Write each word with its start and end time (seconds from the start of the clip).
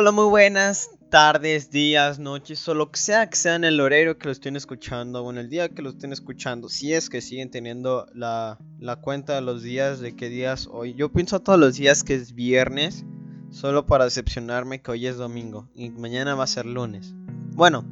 Hola, 0.00 0.12
muy 0.12 0.26
buenas 0.26 0.90
tardes, 1.10 1.72
días, 1.72 2.20
noches, 2.20 2.68
o 2.68 2.74
lo 2.74 2.92
que 2.92 3.00
sea 3.00 3.28
que 3.28 3.36
sea 3.36 3.56
en 3.56 3.64
el 3.64 3.80
horario 3.80 4.16
que 4.16 4.26
lo 4.26 4.30
estén 4.30 4.54
escuchando, 4.54 5.24
o 5.24 5.30
en 5.32 5.38
el 5.38 5.50
día 5.50 5.70
que 5.70 5.82
lo 5.82 5.90
estén 5.90 6.12
escuchando, 6.12 6.68
si 6.68 6.92
es 6.92 7.10
que 7.10 7.20
siguen 7.20 7.50
teniendo 7.50 8.06
la, 8.14 8.60
la 8.78 8.94
cuenta 8.94 9.34
de 9.34 9.40
los 9.40 9.64
días, 9.64 9.98
de 9.98 10.14
qué 10.14 10.28
días 10.28 10.68
hoy. 10.70 10.94
Yo 10.94 11.10
pienso 11.10 11.40
todos 11.40 11.58
los 11.58 11.74
días 11.74 12.04
que 12.04 12.14
es 12.14 12.32
viernes, 12.32 13.04
solo 13.50 13.86
para 13.86 14.04
decepcionarme 14.04 14.80
que 14.80 14.92
hoy 14.92 15.04
es 15.08 15.16
domingo 15.16 15.68
y 15.74 15.90
mañana 15.90 16.36
va 16.36 16.44
a 16.44 16.46
ser 16.46 16.66
lunes. 16.66 17.12
Bueno, 17.54 17.84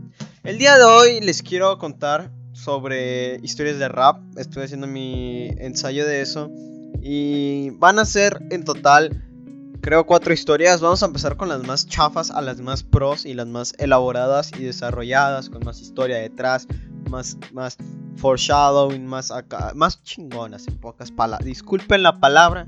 el 0.45 0.59
día 0.59 0.79
de 0.79 0.85
hoy 0.85 1.21
les 1.21 1.43
quiero 1.43 1.77
contar 1.79 2.31
sobre 2.53 3.41
historias 3.43 3.81
de 3.81 3.89
rap, 3.89 4.23
estoy 4.39 4.63
haciendo 4.63 4.87
mi 4.87 5.49
ensayo 5.59 6.07
de 6.07 6.21
eso, 6.21 6.53
y 7.03 7.71
van 7.71 7.99
a 7.99 8.05
ser 8.05 8.47
en 8.51 8.63
total 8.63 9.25
creo 9.81 10.07
cuatro 10.07 10.33
historias. 10.33 10.81
Vamos 10.81 11.03
a 11.03 11.07
empezar 11.07 11.37
con 11.37 11.49
las 11.49 11.63
más 11.67 11.87
chafas 11.87 12.31
a 12.31 12.41
las 12.41 12.61
más 12.61 12.83
pros 12.83 13.25
y 13.25 13.35
las 13.35 13.47
más 13.47 13.75
elaboradas 13.79 14.53
y 14.59 14.65
desarrolladas, 14.65 15.51
con 15.51 15.65
más 15.65 15.81
historia 15.81 16.19
detrás, 16.19 16.67
más, 17.11 17.37
más 17.53 17.77
foreshadowing, 18.17 19.07
más 19.07 19.33
más 19.75 20.03
chingonas 20.03 20.67
en 20.69 20.79
pocas 20.79 21.11
palabras. 21.11 21.47
Disculpen 21.47 22.03
la 22.03 22.21
palabra, 22.21 22.67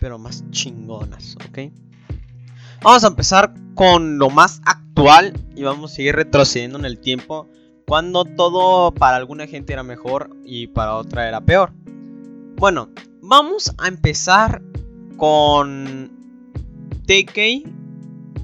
pero 0.00 0.18
más 0.18 0.44
chingonas, 0.50 1.36
¿ok? 1.48 1.72
Vamos 2.82 3.04
a 3.04 3.08
empezar 3.08 3.54
con 3.74 4.18
lo 4.18 4.30
más 4.30 4.60
actual 4.64 5.32
y 5.54 5.62
vamos 5.62 5.92
a 5.92 5.94
seguir 5.96 6.16
retrocediendo 6.16 6.78
en 6.78 6.84
el 6.84 6.98
tiempo 6.98 7.48
cuando 7.86 8.24
todo 8.24 8.92
para 8.92 9.16
alguna 9.16 9.46
gente 9.46 9.72
era 9.72 9.82
mejor 9.82 10.30
y 10.44 10.68
para 10.68 10.96
otra 10.96 11.26
era 11.26 11.40
peor. 11.40 11.72
Bueno, 12.56 12.90
vamos 13.22 13.72
a 13.78 13.88
empezar 13.88 14.62
con 15.16 16.17
TK 17.08 17.66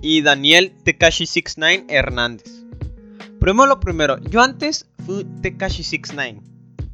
y 0.00 0.22
Daniel 0.22 0.74
Tekashi 0.84 1.26
69 1.26 1.84
Hernández. 1.90 2.64
Primero 3.38 3.66
lo 3.66 3.78
primero, 3.78 4.18
yo 4.18 4.40
antes 4.40 4.88
fui 5.04 5.26
Tekashi 5.42 5.82
69. 5.82 6.40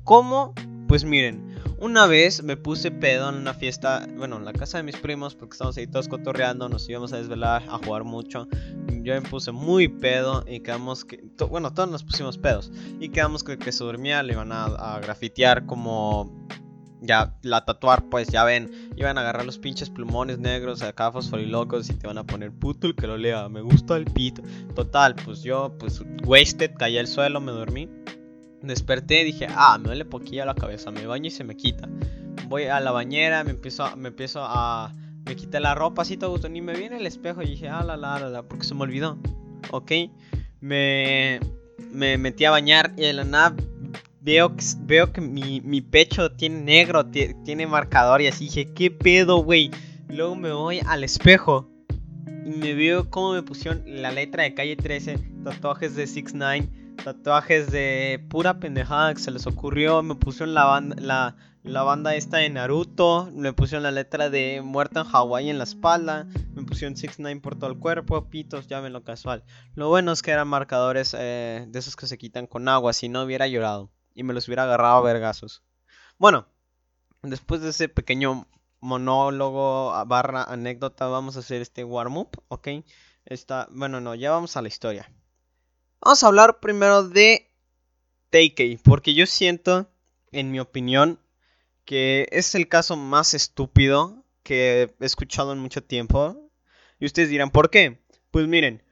¿Cómo? 0.03 0.53
Pues 0.89 1.05
miren, 1.05 1.55
una 1.79 2.09
vez 2.09 2.43
me 2.43 2.57
puse 2.57 2.91
pedo 2.91 3.29
en 3.29 3.37
una 3.37 3.55
fiesta, 3.55 4.05
bueno, 4.17 4.39
en 4.39 4.47
la 4.47 4.53
casa 4.53 4.79
de 4.79 4.83
mis 4.83 4.97
primos, 4.97 5.37
porque 5.37 5.53
estábamos 5.53 5.77
ahí 5.77 5.87
todos 5.87 6.09
cotorreando, 6.09 6.69
nos 6.69 6.89
íbamos 6.89 7.13
a 7.13 7.19
desvelar, 7.19 7.63
a 7.69 7.79
jugar 7.79 8.03
mucho. 8.03 8.49
Yo 9.05 9.15
me 9.15 9.23
puse 9.23 9.53
muy 9.53 9.87
pedo 9.87 10.45
y 10.49 10.59
quedamos 10.59 11.05
que, 11.05 11.23
bueno, 11.49 11.73
todos 11.73 11.89
nos 11.89 12.03
pusimos 12.03 12.37
pedos. 12.37 12.73
Y 12.99 13.11
quedamos 13.11 13.45
que, 13.45 13.59
que 13.59 13.71
se 13.71 13.85
dormía, 13.85 14.25
le 14.25 14.33
iban 14.33 14.51
a, 14.51 14.65
a 14.65 14.99
grafitear 14.99 15.67
como 15.67 16.49
ya 17.03 17.35
la 17.43 17.65
tatuar, 17.65 18.05
pues 18.11 18.29
ya 18.29 18.45
ven, 18.45 18.91
iban 18.97 19.17
a 19.17 19.23
agarrar 19.23 19.47
los 19.47 19.59
pinches 19.59 19.91
plumones 19.91 20.39
negros 20.39 20.83
acá 20.83 21.11
fosforilocos 21.11 21.89
y 21.91 21.95
te 21.95 22.07
van 22.07 22.19
a 22.19 22.25
poner 22.25 22.53
puto 22.53 22.87
el 22.87 22.95
que 22.95 23.07
lo 23.07 23.17
lea, 23.17 23.49
me 23.49 23.63
gusta 23.63 23.97
el 23.97 24.05
pito. 24.05 24.43
Total, 24.75 25.15
pues 25.15 25.43
yo, 25.43 25.75
pues 25.79 26.03
wasted, 26.25 26.73
caí 26.77 26.99
al 26.99 27.07
suelo, 27.07 27.41
me 27.41 27.53
dormí. 27.53 27.89
Desperté 28.63 29.25
dije, 29.25 29.47
ah, 29.51 29.79
me 29.79 29.87
duele 29.87 30.05
poquillo 30.05 30.45
la 30.45 30.55
cabeza, 30.55 30.91
me 30.91 31.07
baño 31.07 31.29
y 31.29 31.31
se 31.31 31.45
me 31.45 31.57
quita. 31.57 31.89
Voy 32.49 32.65
a 32.65 32.81
la 32.81 32.91
bañera, 32.91 33.43
me 33.45 33.51
empiezo, 33.51 33.97
me 33.97 34.09
empiezo 34.09 34.41
a. 34.43 34.93
Me 35.25 35.37
quité 35.37 35.61
la 35.61 35.75
ropa 35.75 36.03
así 36.03 36.17
todo 36.17 36.31
gusto, 36.31 36.49
ni 36.49 36.61
me 36.61 36.75
viene 36.75 36.97
el 36.97 37.07
espejo 37.07 37.43
y 37.43 37.47
dije, 37.47 37.69
ah, 37.69 37.85
la, 37.85 37.97
la, 37.97 38.19
la, 38.19 38.29
la, 38.29 38.43
porque 38.43 38.65
se 38.65 38.75
me 38.75 38.83
olvidó. 38.83 39.19
Ok, 39.71 39.93
me, 40.61 41.41
me 41.93 42.19
metí 42.19 42.45
a 42.45 42.51
bañar 42.51 42.93
y 42.97 43.11
la 43.13 43.25
nada 43.25 43.55
veo, 44.21 44.55
veo 44.81 45.13
que 45.13 45.21
mi, 45.21 45.81
pecho 45.81 46.33
tiene 46.33 46.61
negro, 46.61 47.07
tiene 47.07 47.67
marcador 47.67 48.23
y 48.23 48.27
así 48.27 48.45
dije, 48.45 48.73
¿qué 48.73 48.91
pedo, 48.91 49.39
güey? 49.39 49.71
Luego 50.09 50.37
me 50.37 50.53
voy 50.53 50.81
al 50.87 51.05
espejo 51.05 51.71
y 52.45 52.51
me 52.51 52.75
veo 52.75 53.11
cómo 53.11 53.33
me 53.33 53.43
pusieron 53.43 53.83
la 53.87 54.11
letra 54.11 54.43
de 54.43 54.55
calle 54.55 54.77
13, 54.77 55.19
tatuajes 55.45 55.95
de 55.95 56.07
6 56.07 56.35
9 56.35 56.69
tatuajes 57.01 57.71
de 57.71 58.23
pura 58.29 58.61
pendejada 58.61 59.15
que 59.15 59.21
se 59.21 59.31
les 59.31 59.47
ocurrió, 59.47 60.03
me 60.03 60.17
pusieron 60.17 60.53
la 60.53 60.65
banda, 60.65 60.97
la, 61.01 61.37
la 61.63 61.83
banda 61.83 62.15
esta 62.15 62.39
de 62.39 62.51
Naruto, 62.51 63.31
me 63.33 63.55
pusieron 63.55 63.85
la 63.85 63.91
letra 63.91 64.29
de 64.29 64.61
Muerta 64.63 65.01
en 65.01 65.07
Hawái 65.07 65.49
en 65.49 65.57
la 65.57 65.65
espalda, 65.65 66.27
me 66.55 66.63
pusieron 66.63 66.97
6 66.97 67.17
9 67.19 67.41
por 67.41 67.59
todo 67.59 67.71
el 67.71 67.79
cuerpo, 67.79 68.29
pitos, 68.29 68.67
ya 68.67 68.81
ven 68.81 68.93
lo 68.93 69.03
casual. 69.03 69.45
Lo 69.75 69.89
bueno 69.89 70.13
es 70.13 70.21
que 70.21 70.31
eran 70.31 70.49
marcadores 70.49 71.17
eh, 71.19 71.65
de 71.67 71.79
esos 71.79 71.97
que 71.97 72.07
se 72.07 72.19
quitan 72.19 72.47
con 72.47 72.69
agua, 72.69 72.93
si 72.93 73.09
no 73.09 73.23
hubiera 73.23 73.49
llorado 73.49 73.91
y 74.15 74.23
me 74.23 74.35
los 74.35 74.49
hubiera 74.49 74.65
agarrado 74.65 74.97
a 74.97 75.03
vergazos. 75.03 75.63
Bueno, 76.19 76.47
después 77.23 77.61
de 77.61 77.71
ese 77.71 77.89
pequeño 77.89 78.47
monólogo 78.81 79.93
barra 80.07 80.45
anécdota, 80.45 81.07
vamos 81.07 81.37
a 81.37 81.41
hacer 81.41 81.61
este 81.61 81.85
warm-up, 81.85 82.43
¿ok? 82.49 82.69
Esta, 83.25 83.69
bueno, 83.71 84.01
no, 84.01 84.15
ya 84.15 84.31
vamos 84.31 84.57
a 84.57 84.63
la 84.63 84.69
historia. 84.69 85.11
Vamos 86.01 86.23
a 86.23 86.27
hablar 86.29 86.61
primero 86.61 87.09
de 87.09 87.51
Takei, 88.31 88.79
porque 88.79 89.15
yo 89.15 89.27
siento, 89.27 89.91
en 90.33 90.51
mi 90.51 90.61
opinión, 90.61 91.21
que 91.85 92.29
es 92.31 92.55
el 92.55 92.69
caso 92.69 92.97
más 92.97 93.35
estúpido 93.35 94.25
que 94.43 94.95
he 94.99 95.05
escuchado 95.05 95.53
en 95.53 95.59
mucho 95.59 95.83
tiempo. 95.83 96.51
Y 96.99 97.07
ustedes 97.07 97.29
dirán, 97.29 97.51
¿por 97.51 97.71
qué? 97.71 98.03
Pues 98.31 98.47
miren, 98.47 98.83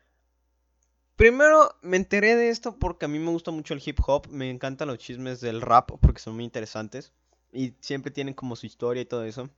Primero 1.19 1.75
me 1.83 1.97
enteré 1.97 2.37
de 2.37 2.49
esto 2.49 2.79
porque 2.79 3.07
a 3.07 3.09
mí 3.09 3.19
me 3.19 3.33
gusta 3.33 3.51
mucho 3.51 3.75
el 3.75 3.83
hip 3.85 3.99
hop, 4.07 4.29
me 4.31 4.51
encantan 4.51 4.87
los 4.87 4.99
chismes 4.99 5.41
del 5.41 5.61
rap 5.61 5.91
porque 6.01 6.21
son 6.21 6.37
muy 6.37 6.45
interesantes 6.45 7.13
y 7.53 7.75
siempre 7.81 8.13
tienen 8.13 8.35
como 8.35 8.55
su 8.55 8.67
historia 8.67 9.03
y 9.03 9.05
todo 9.05 9.25
eso. 9.25 9.51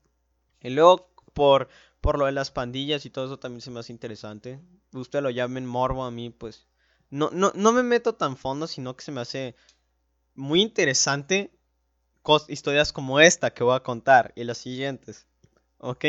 Y 0.62 0.70
luego 0.70 1.12
por, 1.34 1.68
por 2.00 2.18
lo 2.18 2.24
de 2.24 2.32
las 2.32 2.50
pandillas 2.50 3.04
y 3.04 3.10
todo 3.10 3.26
eso 3.26 3.38
también 3.38 3.60
se 3.60 3.70
me 3.70 3.78
hace 3.78 3.92
interesante. 3.92 4.58
Usted 4.94 5.20
lo 5.20 5.28
llamen 5.28 5.66
morbo 5.66 6.04
a 6.04 6.10
mí, 6.10 6.30
pues 6.30 6.66
no, 7.10 7.28
no, 7.30 7.52
no 7.54 7.72
me 7.72 7.82
meto 7.82 8.14
tan 8.14 8.38
fondo, 8.38 8.66
sino 8.66 8.96
que 8.96 9.04
se 9.04 9.12
me 9.12 9.20
hace 9.20 9.54
muy 10.34 10.62
interesante 10.62 11.52
historias 12.48 12.90
como 12.90 13.20
esta 13.20 13.52
que 13.52 13.64
voy 13.64 13.76
a 13.76 13.82
contar 13.82 14.32
y 14.34 14.44
las 14.44 14.56
siguientes. 14.56 15.26
¿Ok? 15.76 16.06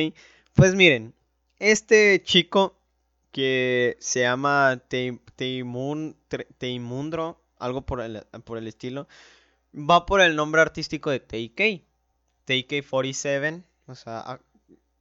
Pues 0.53 0.75
miren, 0.75 1.13
este 1.59 2.23
chico 2.23 2.80
que 3.31 3.97
se 3.99 4.21
llama 4.21 4.81
Teimundro, 5.37 6.15
algo 7.59 7.85
por 7.85 8.01
el, 8.01 8.25
por 8.43 8.57
el 8.57 8.67
estilo, 8.67 9.07
va 9.73 10.05
por 10.05 10.21
el 10.21 10.35
nombre 10.35 10.61
artístico 10.61 11.09
de 11.09 11.19
TK. 11.19 11.83
TK47, 12.47 13.63
o 13.87 13.95
sea, 13.95 14.19
ah, 14.19 14.39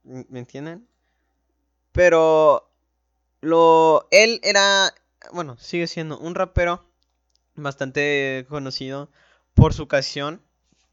¿me 0.03 0.39
entienden? 0.39 0.87
Pero 1.91 2.71
lo 3.41 4.07
él 4.11 4.39
era, 4.43 4.93
bueno, 5.33 5.57
sigue 5.57 5.87
siendo 5.87 6.17
un 6.19 6.35
rapero 6.35 6.85
bastante 7.55 8.45
conocido 8.49 9.09
por 9.53 9.73
su 9.73 9.87
canción. 9.87 10.41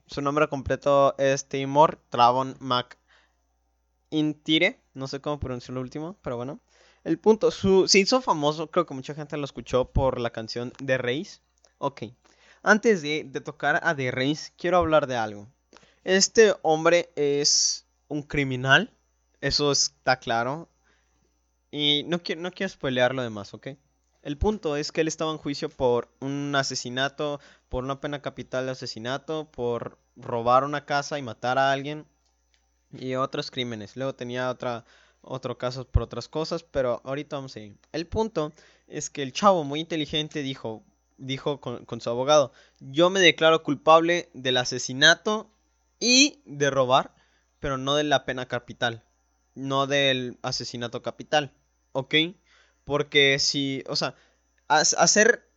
Su 0.07 0.23
nombre 0.23 0.49
completo 0.49 1.15
es 1.19 1.49
Timor 1.49 2.01
Travon 2.09 2.57
Mac 2.61 2.99
Intire, 4.11 4.81
no 4.95 5.07
sé 5.07 5.21
cómo 5.21 5.39
pronunciar 5.39 5.75
lo 5.75 5.83
último, 5.83 6.17
pero 6.23 6.37
bueno. 6.37 6.61
El 7.09 7.19
punto, 7.19 7.51
su, 7.51 7.89
se 7.89 8.01
hizo 8.01 8.21
famoso, 8.21 8.71
creo 8.71 8.85
que 8.85 8.93
mucha 8.93 9.15
gente 9.15 9.39
lo 9.39 9.47
escuchó 9.47 9.87
por 9.87 10.21
la 10.21 10.29
canción 10.29 10.75
de 10.79 10.99
Reis. 10.99 11.41
Ok, 11.79 12.03
antes 12.63 13.01
de, 13.01 13.25
tocar 13.43 13.81
a 13.83 13.97
The 13.97 14.11
Reis, 14.11 14.53
quiero 14.59 14.77
hablar 14.77 15.07
de 15.07 15.17
algo. 15.17 15.49
Este 16.05 16.55
hombre 16.61 17.11
es 17.17 17.87
un 18.09 18.23
criminal, 18.23 18.93
eso 19.41 19.73
está 19.73 20.19
claro. 20.19 20.69
Y 21.71 22.05
no 22.09 22.23
quiero, 22.23 22.43
no 22.43 22.51
quiero 22.51 22.69
spoilear 22.69 23.15
lo 23.15 23.23
demás, 23.23 23.55
¿ok? 23.55 23.69
El 24.21 24.37
punto 24.37 24.77
es 24.77 24.93
que 24.93 25.01
él 25.01 25.09
estaba 25.09 25.33
en 25.33 25.39
juicio 25.39 25.71
por 25.71 26.11
un 26.21 26.55
asesinato, 26.57 27.41
por 27.71 27.85
una 27.85 28.03
pena 28.03 28.21
capital 28.21 28.67
de 28.67 28.73
asesinato, 28.73 29.51
por 29.51 29.97
robar 30.15 30.63
una 30.63 30.85
casa 30.85 31.19
y 31.19 31.23
matar 31.23 31.57
a 31.57 31.73
alguien 31.73 32.05
y 32.93 33.15
otros 33.15 33.51
crímenes. 33.51 33.97
Luego 33.97 34.15
tenía 34.15 34.51
otra 34.51 34.85
otro 35.23 35.59
caso 35.59 35.87
por 35.87 36.03
otras 36.03 36.29
cosas, 36.29 36.63
pero 36.63 37.01
ahorita 37.05 37.37
vamos 37.37 37.57
a 37.57 37.61
ir. 37.61 37.77
El 37.93 38.07
punto 38.07 38.53
es 38.87 39.11
que 39.11 39.23
el 39.23 39.33
chavo 39.33 39.65
muy 39.65 39.81
inteligente 39.81 40.43
dijo, 40.43 40.85
dijo 41.17 41.61
con, 41.61 41.85
con, 41.85 42.01
su 42.01 42.11
abogado, 42.11 42.53
yo 42.81 43.11
me 43.11 43.21
declaro 43.21 43.63
culpable 43.63 44.31
del 44.35 44.57
asesinato 44.57 45.51
y 46.01 46.43
de 46.47 46.71
robar, 46.71 47.15
pero 47.61 47.79
no 47.79 47.95
de 47.97 48.05
la 48.05 48.25
pena 48.25 48.47
capital, 48.47 49.05
no 49.55 49.87
del 49.87 50.39
asesinato 50.43 51.03
capital, 51.03 51.53
¿ok? 51.93 52.15
Porque 52.85 53.39
si, 53.39 53.85
o 53.89 53.97
sea, 53.97 54.15
hacer 54.69 55.49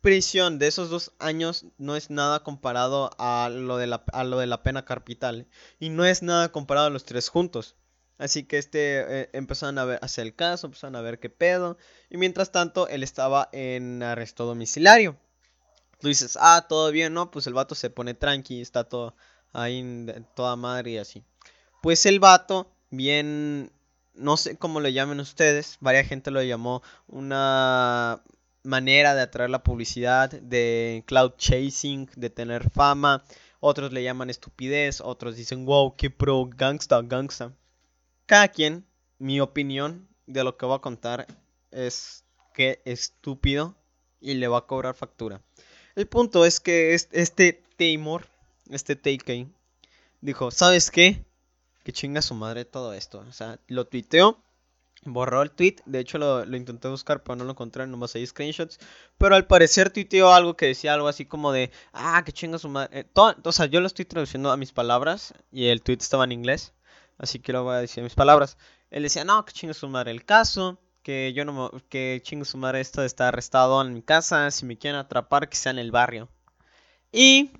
prisión 0.00 0.58
de 0.58 0.66
esos 0.66 0.90
dos 0.90 1.12
años 1.18 1.64
no 1.78 1.96
es 1.96 2.10
nada 2.10 2.42
comparado 2.42 3.10
a 3.18 3.48
lo 3.50 3.78
de 3.78 3.86
la, 3.86 4.04
a 4.12 4.22
lo 4.24 4.38
de 4.38 4.46
la 4.46 4.62
pena 4.62 4.84
capital 4.84 5.48
y 5.80 5.88
no 5.88 6.04
es 6.04 6.22
nada 6.22 6.52
comparado 6.52 6.88
a 6.88 6.90
los 6.90 7.04
tres 7.04 7.30
juntos. 7.30 7.76
Así 8.18 8.44
que 8.44 8.58
este 8.58 9.22
eh, 9.22 9.30
empezaron 9.32 9.78
a 9.78 9.84
ver, 9.84 9.98
hacer 10.02 10.26
el 10.26 10.34
caso, 10.34 10.66
empezaron 10.66 10.96
a 10.96 11.00
ver 11.00 11.18
qué 11.18 11.30
pedo. 11.30 11.76
Y 12.10 12.16
mientras 12.16 12.52
tanto, 12.52 12.88
él 12.88 13.02
estaba 13.02 13.48
en 13.52 14.02
arresto 14.02 14.44
domiciliario. 14.44 15.16
Tú 16.00 16.08
dices, 16.08 16.38
ah, 16.40 16.66
todo 16.68 16.90
bien, 16.92 17.14
¿no? 17.14 17.30
Pues 17.30 17.46
el 17.46 17.54
vato 17.54 17.74
se 17.74 17.90
pone 17.90 18.14
tranqui, 18.14 18.60
está 18.60 18.84
todo 18.84 19.16
ahí 19.52 20.06
toda 20.34 20.56
madre 20.56 20.92
y 20.92 20.98
así. 20.98 21.24
Pues 21.82 22.04
el 22.06 22.20
vato, 22.20 22.70
bien, 22.90 23.72
no 24.14 24.36
sé 24.36 24.56
cómo 24.56 24.80
lo 24.80 24.88
llamen 24.88 25.20
ustedes, 25.20 25.78
varias 25.80 26.06
gente 26.06 26.30
lo 26.30 26.42
llamó 26.42 26.82
una 27.06 28.22
manera 28.62 29.14
de 29.14 29.22
atraer 29.22 29.50
la 29.50 29.62
publicidad, 29.62 30.30
de 30.30 31.04
cloud 31.06 31.32
chasing, 31.36 32.10
de 32.16 32.30
tener 32.30 32.70
fama. 32.70 33.24
Otros 33.60 33.92
le 33.92 34.02
llaman 34.02 34.30
estupidez, 34.30 35.00
otros 35.00 35.36
dicen, 35.36 35.64
wow, 35.64 35.94
qué 35.96 36.10
pro, 36.10 36.48
gangsta, 36.54 37.00
gangsta. 37.02 37.52
Cada 38.26 38.48
quien, 38.48 38.86
mi 39.18 39.40
opinión 39.40 40.08
de 40.26 40.44
lo 40.44 40.56
que 40.56 40.66
voy 40.66 40.76
a 40.76 40.80
contar 40.80 41.26
es 41.70 42.24
que 42.54 42.80
estúpido 42.84 43.74
y 44.20 44.34
le 44.34 44.48
va 44.48 44.58
a 44.58 44.66
cobrar 44.66 44.94
factura. 44.94 45.42
El 45.94 46.06
punto 46.06 46.44
es 46.44 46.60
que 46.60 46.94
este 46.94 47.62
Taymor, 47.76 48.26
este 48.70 48.96
TK, 48.96 49.48
dijo, 50.20 50.50
¿sabes 50.50 50.90
qué? 50.90 51.24
Que 51.84 51.92
chinga 51.92 52.22
su 52.22 52.34
madre 52.34 52.64
todo 52.64 52.94
esto. 52.94 53.24
O 53.28 53.32
sea, 53.32 53.58
lo 53.68 53.86
tuiteó 53.86 54.44
borró 55.04 55.42
el 55.42 55.50
tweet. 55.50 55.76
De 55.86 56.00
hecho, 56.00 56.18
lo, 56.18 56.44
intenté 56.56 56.88
buscar, 56.88 57.22
pero 57.22 57.36
no 57.36 57.44
lo 57.44 57.50
encontré. 57.50 57.86
Nomás 57.86 58.14
hay 58.14 58.26
screenshots. 58.26 58.78
Pero 59.18 59.34
al 59.34 59.46
parecer 59.46 59.90
tuiteó 59.90 60.32
algo 60.32 60.56
que 60.56 60.66
decía 60.66 60.94
algo 60.94 61.08
así 61.08 61.26
como 61.26 61.52
de: 61.52 61.70
Ah, 61.92 62.22
que 62.24 62.32
chinga 62.32 62.58
su 62.58 62.68
madre. 62.68 63.00
Eh, 63.00 63.06
o 63.14 63.52
sea, 63.52 63.66
yo 63.66 63.80
lo 63.80 63.86
estoy 63.86 64.04
traduciendo 64.04 64.50
a 64.50 64.56
mis 64.56 64.72
palabras. 64.72 65.34
Y 65.52 65.66
el 65.66 65.82
tweet 65.82 65.98
estaba 66.00 66.24
en 66.24 66.32
inglés. 66.32 66.72
Así 67.18 67.38
que 67.38 67.52
lo 67.52 67.64
voy 67.64 67.76
a 67.76 67.78
decir 67.80 68.00
a 68.02 68.04
mis 68.04 68.14
palabras. 68.14 68.56
Él 68.90 69.02
decía: 69.02 69.24
No, 69.24 69.44
que 69.44 69.52
chinga 69.52 69.74
su 69.74 69.88
madre 69.88 70.10
el 70.10 70.24
caso. 70.24 70.78
Que 71.02 71.32
yo 71.34 71.44
no 71.44 71.70
me, 71.72 71.80
Que 71.88 72.20
chinga 72.22 72.44
su 72.44 72.64
esto 72.66 73.00
de 73.02 73.06
estar 73.06 73.28
arrestado 73.28 73.80
en 73.82 73.92
mi 73.92 74.02
casa. 74.02 74.50
Si 74.50 74.64
me 74.66 74.78
quieren 74.78 74.98
atrapar, 74.98 75.48
que 75.48 75.56
sea 75.56 75.72
en 75.72 75.78
el 75.78 75.90
barrio. 75.90 76.28
Y 77.12 77.52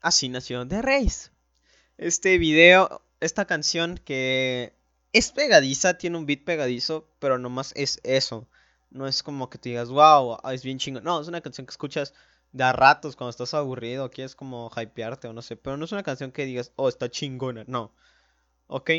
así 0.00 0.28
nació 0.28 0.66
The 0.66 0.82
Race. 0.82 1.30
Este 1.98 2.38
video, 2.38 3.02
esta 3.20 3.44
canción 3.44 3.98
que 3.98 4.74
es 5.12 5.32
pegadiza, 5.32 5.98
tiene 5.98 6.16
un 6.16 6.26
beat 6.26 6.44
pegadizo, 6.44 7.08
pero 7.18 7.38
nomás 7.38 7.72
es 7.76 8.00
eso. 8.04 8.48
No 8.90 9.06
es 9.06 9.22
como 9.22 9.50
que 9.50 9.58
te 9.58 9.68
digas, 9.70 9.88
wow, 9.88 10.38
es 10.50 10.62
bien 10.62 10.78
chingón. 10.78 11.04
No, 11.04 11.20
es 11.20 11.28
una 11.28 11.40
canción 11.40 11.66
que 11.66 11.72
escuchas 11.72 12.14
de 12.52 12.64
a 12.64 12.72
ratos 12.72 13.16
cuando 13.16 13.30
estás 13.30 13.54
aburrido, 13.54 14.10
quieres 14.10 14.34
como 14.34 14.70
hypearte 14.70 15.28
o 15.28 15.32
no 15.32 15.42
sé. 15.42 15.56
Pero 15.56 15.76
no 15.76 15.84
es 15.84 15.92
una 15.92 16.02
canción 16.02 16.32
que 16.32 16.46
digas, 16.46 16.72
oh, 16.76 16.88
está 16.88 17.10
chingona. 17.10 17.64
No. 17.66 17.92
¿Ok? 18.72 18.90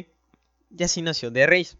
Y 0.70 0.84
así 0.84 1.02
nació 1.02 1.32
The 1.32 1.48
Race. 1.48 1.78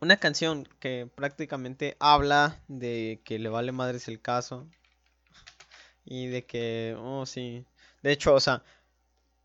Una 0.00 0.16
canción 0.16 0.66
que 0.80 1.06
prácticamente 1.14 1.96
habla 2.00 2.62
de 2.66 3.20
que 3.24 3.38
le 3.38 3.50
vale 3.50 3.72
madres 3.72 4.08
el 4.08 4.22
caso. 4.22 4.66
Y 6.06 6.28
de 6.28 6.46
que, 6.46 6.96
oh, 6.98 7.26
sí. 7.26 7.66
De 8.02 8.12
hecho, 8.12 8.32
o 8.34 8.40
sea, 8.40 8.64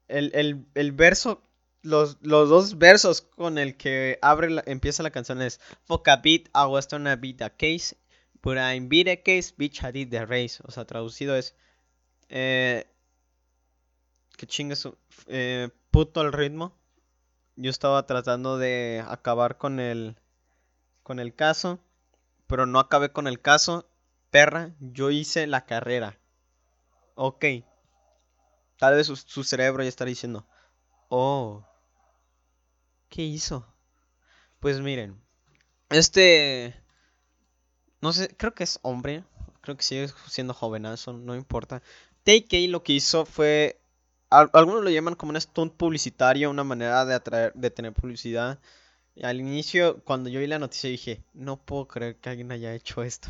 el, 0.08 0.32
el, 0.34 0.66
el 0.74 0.94
verso 0.94 1.44
los, 1.82 2.22
dos 2.22 2.78
versos 2.78 3.22
con 3.22 3.58
el 3.58 3.76
que 3.76 4.20
abre 4.22 4.62
empieza 4.66 5.04
la 5.04 5.12
canción 5.12 5.42
es 5.42 5.60
Fuck 5.84 6.08
a 6.08 6.18
beat, 6.18 6.48
I 6.56 6.66
was 6.66 6.88
gonna 6.88 7.18
beat 7.18 7.42
case, 7.58 7.96
but 8.42 8.58
I 8.58 8.80
beat 8.80 9.24
case, 9.24 9.54
bitch 9.58 9.84
I 9.84 9.92
did 9.92 10.12
the 10.12 10.26
race. 10.26 10.62
O 10.66 10.72
sea, 10.72 10.86
traducido 10.86 11.36
es 11.36 11.56
eh, 12.30 12.88
que 14.38 14.48
chingue 14.48 14.76
eh, 15.28 15.70
puto 15.92 16.22
el 16.22 16.32
ritmo. 16.32 16.79
Yo 17.60 17.70
estaba 17.70 18.06
tratando 18.06 18.58
de 18.58 19.04
acabar 19.08 19.58
con 19.58 19.80
el 19.80 20.18
con 21.04 21.20
el 21.20 21.36
caso, 21.36 21.80
pero 22.48 22.66
no 22.66 22.80
acabé 22.80 23.12
con 23.12 23.28
el 23.28 23.42
caso. 23.42 23.90
Perra, 24.32 24.76
yo 24.80 25.12
hice 25.12 25.48
la 25.48 25.66
carrera. 25.66 26.20
Ok. 27.16 27.46
Tal 28.78 28.96
vez 28.96 29.08
su, 29.08 29.16
su 29.16 29.44
cerebro 29.44 29.84
ya 29.84 29.90
estaría 29.90 30.12
diciendo, 30.12 30.48
oh, 31.10 31.66
¿Qué 33.10 33.24
hizo? 33.24 33.66
Pues 34.60 34.80
miren, 34.80 35.20
este... 35.90 36.76
No 38.02 38.14
sé, 38.14 38.36
creo 38.38 38.54
que 38.54 38.64
es 38.64 38.80
hombre. 38.84 39.24
Creo 39.62 39.76
que 39.76 39.84
sigue 39.84 40.08
siendo 40.28 40.54
jovenazo, 40.54 41.14
no 41.14 41.36
importa. 41.36 41.82
TK 42.24 42.70
lo 42.70 42.84
que 42.84 42.94
hizo 42.94 43.26
fue... 43.26 43.82
Algunos 44.30 44.84
lo 44.84 44.90
llaman 44.92 45.16
como 45.16 45.32
un 45.32 45.42
stunt 45.42 45.74
publicitario, 45.74 46.50
una 46.50 46.64
manera 46.64 47.04
de 47.06 47.16
atraer, 47.16 47.54
de 47.56 47.72
tener 47.72 47.94
publicidad. 47.94 48.60
Al 49.24 49.40
inicio, 49.40 50.04
cuando 50.04 50.30
yo 50.30 50.40
vi 50.40 50.48
la 50.48 50.60
noticia, 50.60 50.90
dije, 50.90 51.24
no 51.34 51.58
puedo 51.58 51.88
creer 51.88 52.18
que 52.18 52.30
alguien 52.30 52.52
haya 52.52 52.74
hecho 52.74 53.02
esto. 53.02 53.30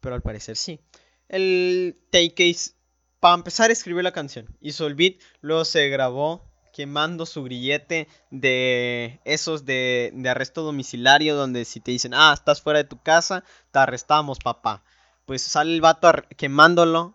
Pero 0.00 0.14
al 0.14 0.22
parecer 0.22 0.56
sí. 0.56 0.80
El 1.28 1.96
TK, 2.10 2.74
para 3.20 3.36
empezar, 3.36 3.70
escribió 3.70 4.02
la 4.02 4.12
canción. 4.12 4.46
Hizo 4.60 4.86
el 4.86 4.96
beat, 4.96 5.20
luego 5.42 5.64
se 5.64 5.88
grabó 5.88 6.50
quemando 6.72 7.26
su 7.26 7.44
grillete 7.44 8.08
de 8.30 9.20
esos 9.24 9.64
de, 9.64 10.12
arresto 10.28 10.62
domiciliario 10.62 11.36
donde 11.36 11.64
si 11.64 11.80
te 11.80 11.90
dicen, 11.90 12.14
ah, 12.14 12.32
estás 12.32 12.62
fuera 12.62 12.78
de 12.78 12.88
tu 12.88 13.00
casa, 13.02 13.44
te 13.70 13.78
arrestamos, 13.78 14.38
papá. 14.38 14.82
Pues 15.26 15.42
sale 15.42 15.74
el 15.74 15.80
vato 15.80 16.10
quemándolo 16.36 17.14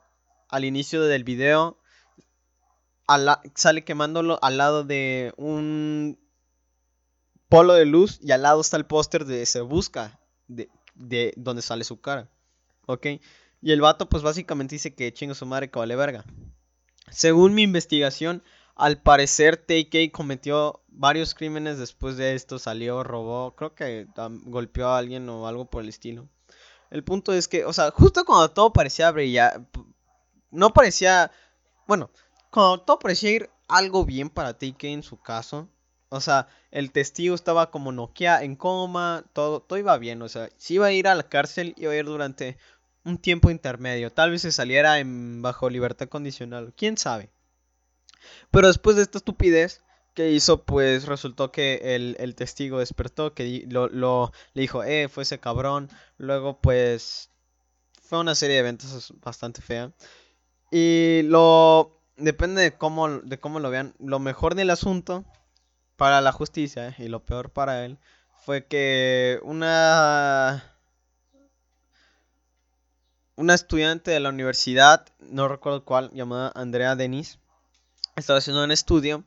al 0.50 0.66
inicio 0.66 1.02
del 1.04 1.24
video. 1.24 1.78
Sale 3.56 3.84
quemándolo 3.84 4.40
al 4.42 4.58
lado 4.58 4.84
de 4.84 5.34
un 5.38 6.20
polo 7.50 7.74
de 7.74 7.86
luz 7.86 8.20
y 8.22 8.32
al 8.32 8.42
lado 8.42 8.62
está 8.62 8.78
el 8.78 8.86
póster 8.86 9.26
de 9.26 9.46
Se 9.46 9.62
Busca, 9.62 10.20
de, 10.48 10.70
de 10.96 11.34
donde 11.38 11.62
sale 11.62 11.84
su 11.84 12.02
cara. 12.02 12.30
¿Ok? 12.88 13.08
Y 13.62 13.72
el 13.72 13.82
vato 13.82 14.10
pues 14.10 14.24
básicamente 14.24 14.76
dice 14.76 14.94
que 14.94 15.14
chingo 15.14 15.34
su 15.34 15.46
madre 15.46 15.70
que 15.70 15.80
vale 15.80 15.96
verga. 15.96 16.26
Según 17.10 17.54
mi 17.54 17.64
investigación, 17.64 18.44
al 18.76 19.02
parecer, 19.02 19.58
TK 19.58 20.12
cometió 20.12 20.84
varios 20.88 21.34
crímenes 21.34 21.78
después 21.80 22.18
de 22.18 22.36
esto. 22.36 22.60
Salió, 22.60 23.04
robó, 23.04 23.56
creo 23.56 23.74
que 23.74 24.08
golpeó 24.44 24.90
a 24.90 24.98
alguien 24.98 25.28
o 25.30 25.48
algo 25.48 25.66
por 25.66 25.84
el 25.84 25.90
estilo. 25.90 26.28
El 26.92 27.04
punto 27.04 27.34
es 27.34 27.48
que, 27.48 27.66
o 27.66 27.74
sea, 27.74 27.92
justo 27.92 28.26
cuando 28.26 28.52
todo 28.52 28.74
parecía 28.74 29.12
brillar, 29.12 29.66
no 30.52 30.72
parecía, 30.74 31.32
bueno, 31.88 32.12
cuando 32.56 32.80
todo 32.80 33.00
parecía 33.00 33.32
ir 33.32 33.50
algo 33.68 34.06
bien 34.06 34.30
para 34.30 34.58
TK 34.58 34.86
en 34.86 35.04
su 35.04 35.18
caso. 35.18 35.68
O 36.08 36.22
sea, 36.22 36.48
el 36.72 36.94
testigo 36.94 37.36
estaba 37.36 37.70
como 37.70 37.92
noquea, 37.92 38.44
en 38.44 38.56
coma, 38.56 39.26
todo, 39.34 39.60
todo 39.60 39.78
iba 39.78 39.98
bien. 39.98 40.22
O 40.22 40.30
sea, 40.30 40.50
si 40.56 40.76
iba 40.76 40.86
a 40.86 40.94
ir 40.94 41.10
a 41.10 41.16
la 41.16 41.24
cárcel, 41.24 41.74
iba 41.76 41.92
a 41.92 41.98
ir 41.98 42.06
durante 42.06 42.58
un 43.04 43.18
tiempo 43.18 43.52
intermedio. 43.52 44.10
Tal 44.10 44.32
vez 44.32 44.44
se 44.44 44.54
saliera 44.54 45.00
en, 45.00 45.42
bajo 45.42 45.70
libertad 45.70 46.08
condicional. 46.08 46.74
¿Quién 46.78 46.98
sabe? 46.98 47.30
Pero 48.52 48.68
después 48.68 48.96
de 48.96 49.02
esta 49.02 49.18
estupidez 49.18 49.84
que 50.14 50.32
hizo, 50.32 50.64
pues 50.64 51.08
resultó 51.08 51.52
que 51.52 51.96
el, 51.96 52.36
testigo 52.36 52.80
despertó, 52.80 53.34
que 53.34 53.66
lo, 53.68 53.90
lo, 53.90 54.32
le 54.54 54.62
dijo, 54.62 54.82
eh, 54.86 55.10
fue 55.10 55.24
ese 55.24 55.42
cabrón. 55.42 55.90
Luego, 56.18 56.62
pues, 56.62 57.32
fue 58.02 58.20
una 58.20 58.34
serie 58.34 58.56
de 58.56 58.62
eventos 58.62 59.14
bastante 59.20 59.62
fea. 59.62 59.92
Y 60.72 61.24
lo, 61.24 61.96
depende 62.18 62.62
de 62.62 62.78
cómo, 62.78 63.20
de 63.20 63.40
cómo 63.40 63.60
lo 63.60 63.70
vean, 63.70 63.94
lo 64.00 64.20
mejor 64.20 64.56
del 64.56 64.70
asunto 64.70 65.26
para 65.96 66.22
la 66.22 66.32
justicia 66.32 66.96
y 66.98 67.08
lo 67.08 67.26
peor 67.26 67.52
para 67.52 67.86
él 67.86 67.98
fue 68.44 68.66
que 68.66 69.40
una 69.44 70.76
una 73.36 73.54
estudiante 73.54 74.12
de 74.12 74.20
la 74.20 74.30
universidad, 74.30 75.06
no 75.20 75.48
recuerdo 75.48 75.84
cuál, 75.84 76.12
llamada 76.14 76.52
Andrea 76.56 76.96
Denis, 76.96 77.40
estaba 78.16 78.40
haciendo 78.40 78.64
un 78.64 78.72
estudio 78.72 79.24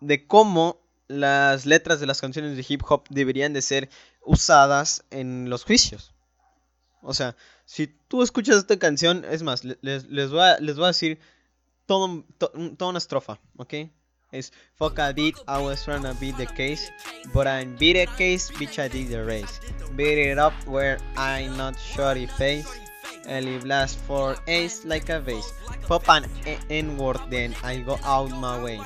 de 0.00 0.26
cómo 0.26 0.80
las 1.08 1.64
letras 1.64 2.00
de 2.00 2.06
las 2.06 2.20
canciones 2.20 2.56
de 2.56 2.66
hip 2.68 2.82
hop 2.88 3.04
deberían 3.08 3.54
de 3.54 3.62
ser 3.62 3.88
usadas 4.22 5.04
en 5.10 5.48
los 5.48 5.64
juicios. 5.64 6.12
O 7.00 7.14
sea, 7.14 7.36
si 7.64 7.86
tú 7.86 8.22
escuchas 8.22 8.56
esta 8.56 8.78
canción, 8.78 9.24
es 9.24 9.42
más, 9.42 9.64
les, 9.64 10.04
les, 10.08 10.30
voy, 10.30 10.40
a, 10.40 10.58
les 10.58 10.76
voy 10.76 10.84
a 10.84 10.88
decir 10.88 11.18
todo, 11.88 12.24
toda 12.38 12.90
una 12.90 12.98
estrofa, 12.98 13.40
¿ok? 13.56 13.74
Es 14.30 14.52
Fuck 14.74 14.98
I 14.98 15.12
did, 15.12 15.34
I 15.48 15.58
was 15.58 15.82
trying 15.82 16.02
to 16.02 16.14
beat 16.20 16.36
the 16.36 16.46
case, 16.46 16.92
but 17.32 17.46
I 17.46 17.64
beat 17.64 17.94
the 17.94 18.06
case, 18.18 18.50
bitch 18.50 18.78
I 18.78 18.88
did 18.88 19.08
the 19.08 19.24
race. 19.24 19.58
Beat 19.96 20.18
it 20.18 20.38
up 20.38 20.52
where 20.66 20.98
I 21.16 21.48
not 21.56 21.78
shorty 21.78 22.26
face. 22.26 22.68
Ellie 23.26 23.58
blast 23.58 23.98
for 24.06 24.36
ace 24.46 24.84
like 24.84 25.08
a 25.08 25.18
vase. 25.18 25.50
Pop 25.86 26.08
an 26.10 26.26
N-word, 26.68 27.20
then 27.30 27.54
I 27.64 27.78
go 27.80 27.98
out 28.04 28.30
my 28.32 28.62
way. 28.62 28.80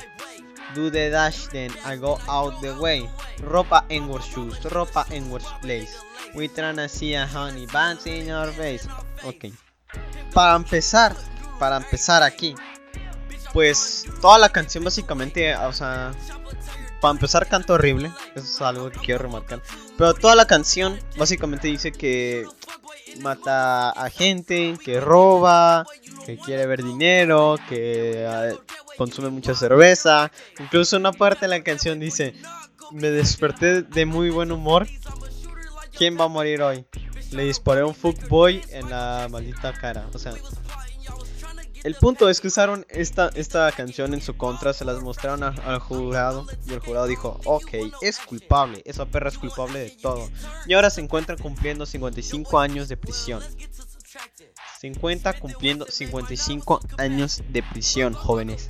Do 0.75 0.91
the 0.91 1.11
dash, 1.11 1.49
then 1.49 1.73
I 1.85 1.97
go 1.97 2.21
out 2.29 2.61
the 2.63 2.75
way. 2.81 3.11
Ropa 3.41 3.85
N-word 3.91 4.23
shoes, 4.23 4.59
ropa 4.71 5.11
N-word 5.11 5.43
place. 5.61 5.99
We 6.37 6.49
tryna 6.49 6.89
see 6.89 7.15
a 7.15 7.27
honey 7.27 7.67
buns 7.67 8.07
in 8.07 8.27
your 8.27 8.53
face. 8.53 8.87
Ok. 9.25 9.53
Para 10.33 10.57
empezar, 10.57 11.17
para 11.59 11.77
empezar 11.77 12.23
aquí, 12.23 12.55
pues 13.53 14.07
toda 14.21 14.39
la 14.39 14.49
canción 14.49 14.85
básicamente, 14.85 15.55
o 15.57 15.73
sea, 15.73 16.13
para 17.01 17.13
empezar 17.13 17.49
canto 17.49 17.75
horrible, 17.75 18.13
eso 18.35 18.47
es 18.47 18.61
algo 18.61 18.91
que 18.91 18.99
quiero 19.01 19.23
remarcar. 19.23 19.61
Pero 19.99 20.15
toda 20.15 20.35
la 20.35 20.47
canción 20.47 20.99
básicamente 21.17 21.69
dice 21.69 21.93
que 21.93 22.47
mata 23.21 23.91
a 23.91 24.09
gente, 24.11 24.77
que 24.83 25.01
roba, 25.01 25.85
que 26.25 26.39
quiere 26.39 26.67
ver 26.67 26.83
dinero, 26.83 27.57
que 27.69 28.27
ah, 28.29 28.53
consume 28.97 29.31
mucha 29.31 29.55
cerveza. 29.55 30.31
Incluso 30.59 30.97
una 30.97 31.13
parte 31.13 31.43
de 31.43 31.49
la 31.49 31.63
canción 31.63 32.01
dice, 32.01 32.35
me 32.93 33.11
desperté 33.11 33.83
de 33.83 34.07
muy 34.07 34.31
buen 34.31 34.53
humor. 34.53 34.87
¿Quién 35.97 36.19
va 36.19 36.25
a 36.25 36.29
morir 36.29 36.63
hoy? 36.63 36.87
Le 37.33 37.45
disparé 37.45 37.85
un 37.85 37.95
fuckboy 37.95 38.63
en 38.71 38.89
la 38.91 39.29
maldita 39.31 39.73
cara. 39.73 40.07
O 40.15 40.19
sea, 40.19 40.35
el 41.85 41.95
punto 41.97 42.29
es 42.29 42.41
que 42.41 42.49
usaron 42.49 42.87
esta, 42.89 43.31
esta 43.35 43.71
canción 43.73 44.15
en 44.15 44.21
su 44.21 44.37
contra, 44.37 44.73
se 44.73 44.85
las 44.85 45.03
mostraron 45.03 45.43
al, 45.43 45.79
jurado 45.81 46.47
y 46.67 46.73
el 46.73 46.79
jurado 46.79 47.07
dijo, 47.07 47.41
ok, 47.45 47.71
es 48.03 48.19
culpable, 48.19 48.83
esa 48.85 49.07
perra 49.07 49.31
es 49.31 49.39
culpable 49.39 49.81
de 49.81 49.91
todo. 49.91 50.29
Y 50.67 50.75
ahora 50.75 50.91
se 50.91 51.01
encuentra 51.01 51.37
cumpliendo 51.37 51.85
55 51.85 52.61
años 52.61 52.89
de 52.89 52.97
prisión. 52.97 53.43
50 54.81 55.41
cumpliendo 55.41 55.87
55 55.87 56.81
años 56.99 57.43
de 57.51 57.63
prisión, 57.63 58.15
jóvenes. 58.15 58.69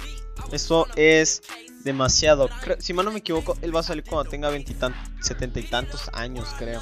Eso 0.51 0.87
es 0.97 1.43
demasiado. 1.85 2.49
Si 2.79 2.93
mal 2.93 3.05
no 3.05 3.13
me 3.13 3.19
equivoco, 3.19 3.57
él 3.61 3.75
va 3.75 3.81
a 3.81 3.83
salir 3.83 4.05
cuando 4.05 4.31
tenga 4.31 4.51
70 4.51 5.61
y 5.61 5.63
tantos 5.65 6.11
años, 6.13 6.49
creo. 6.59 6.81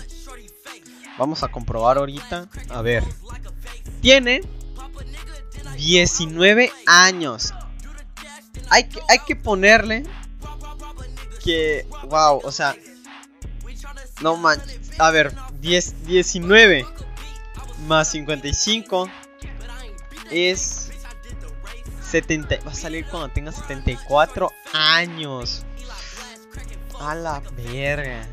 Vamos 1.19 1.43
a 1.43 1.49
comprobar 1.49 1.99
ahorita. 1.99 2.49
A 2.71 2.83
ver. 2.83 3.05
Tiene 4.01 4.43
19 5.77 6.73
años. 6.87 7.55
Hay 8.69 8.89
que, 8.89 9.01
hay 9.09 9.19
que 9.27 9.37
ponerle 9.37 10.05
que, 11.43 11.87
wow, 12.09 12.41
o 12.43 12.53
sea, 12.53 12.77
no 14.21 14.37
manches. 14.37 14.79
A 14.99 15.11
ver, 15.11 15.35
10, 15.61 16.07
19 16.07 16.87
más 17.87 18.11
55 18.11 19.09
es 20.31 20.91
70. 22.03 22.59
Va 22.67 22.73
a 22.73 22.75
salir 22.75 23.07
cuando 23.07 23.29
tenga 23.29 23.53
74 23.53 24.51
años. 24.73 25.65
A 27.01 27.15
la 27.15 27.41
verga. 27.57 28.27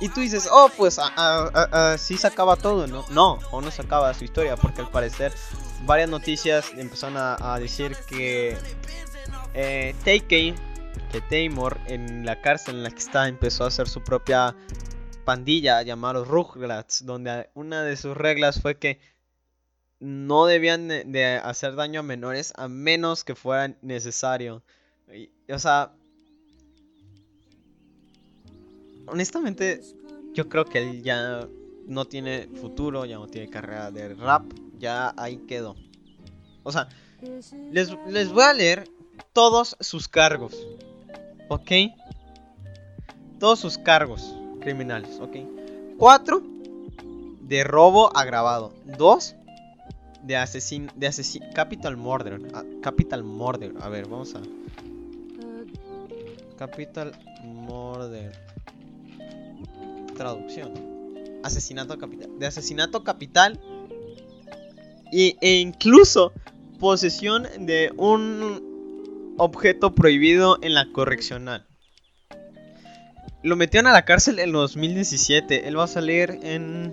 Y 0.00 0.08
tú 0.10 0.20
dices, 0.20 0.48
oh, 0.50 0.70
pues 0.76 0.98
así 0.98 2.18
se 2.18 2.26
acaba 2.26 2.56
todo, 2.56 2.86
¿no? 2.86 3.04
No, 3.10 3.38
o 3.50 3.62
no 3.62 3.70
se 3.70 3.82
acaba 3.82 4.12
su 4.12 4.24
historia, 4.24 4.56
porque 4.56 4.82
al 4.82 4.90
parecer 4.90 5.32
varias 5.86 6.10
noticias 6.10 6.72
empezaron 6.76 7.16
a, 7.16 7.58
decir 7.58 7.96
que 8.08 8.56
eh, 9.54 9.94
que 10.04 11.20
Taymor, 11.30 11.78
en 11.86 12.26
la 12.26 12.40
cárcel 12.40 12.76
en 12.76 12.82
la 12.82 12.90
que 12.90 12.98
está, 12.98 13.28
empezó 13.28 13.64
a 13.64 13.68
hacer 13.68 13.88
su 13.88 14.02
propia 14.02 14.54
pandilla 15.24 15.82
llamada 15.82 16.24
Rugrats, 16.24 17.06
donde 17.06 17.48
una 17.54 17.82
de 17.84 17.96
sus 17.96 18.16
reglas 18.16 18.60
fue 18.60 18.78
que 18.78 18.98
no 20.00 20.46
debían 20.46 20.88
de, 20.88 21.40
hacer 21.42 21.74
daño 21.74 22.00
a 22.00 22.02
menores 22.02 22.52
a 22.56 22.68
menos 22.68 23.24
que 23.24 23.34
fuera 23.34 23.76
necesario. 23.82 24.62
o 25.48 25.58
sea, 25.58 25.92
honestamente, 29.06 29.80
yo 30.34 30.48
creo 30.48 30.64
que 30.64 30.78
él 30.78 31.02
ya 31.02 31.48
no 31.86 32.04
tiene 32.04 32.48
futuro, 32.60 33.04
ya 33.04 33.16
no 33.16 33.26
tiene 33.26 33.48
carrera 33.48 33.90
de 33.90 34.14
rap, 34.14 34.44
ya 34.78 35.14
ahí 35.16 35.38
quedó. 35.48 35.76
O 36.62 36.72
sea, 36.72 36.88
les, 37.72 37.96
les 38.08 38.32
voy 38.32 38.44
a 38.44 38.52
leer 38.52 38.88
todos 39.32 39.76
sus 39.80 40.08
cargos, 40.08 40.66
¿ok? 41.48 41.70
Todos 43.38 43.58
sus 43.58 43.78
cargos 43.78 44.34
criminales, 44.60 45.18
¿ok? 45.20 45.36
Cuatro 45.98 46.42
de 47.40 47.64
robo 47.64 48.16
agravado. 48.16 48.72
Dos 48.98 49.36
de 50.22 50.36
asesin 50.36 50.90
de 50.96 51.06
asesin 51.06 51.42
capital 51.54 51.96
murder, 51.96 52.40
ah, 52.54 52.64
capital 52.82 53.22
murder. 53.22 53.74
A 53.80 53.88
ver, 53.88 54.08
vamos 54.08 54.34
a 54.34 54.40
capital 56.56 57.12
murder 57.44 58.32
traducción. 60.16 60.72
Asesinato 61.44 61.98
capital. 61.98 62.38
De 62.38 62.46
asesinato 62.46 63.04
capital. 63.04 63.60
Y, 65.18 65.38
e 65.40 65.60
incluso 65.60 66.34
posesión 66.78 67.46
de 67.60 67.90
un 67.96 69.34
objeto 69.38 69.94
prohibido 69.94 70.58
en 70.60 70.74
la 70.74 70.92
correccional. 70.92 71.66
Lo 73.42 73.56
metieron 73.56 73.86
a 73.86 73.94
la 73.94 74.04
cárcel 74.04 74.38
en 74.40 74.52
2017. 74.52 75.68
Él 75.68 75.78
va 75.78 75.84
a 75.84 75.86
salir 75.86 76.38
en 76.42 76.92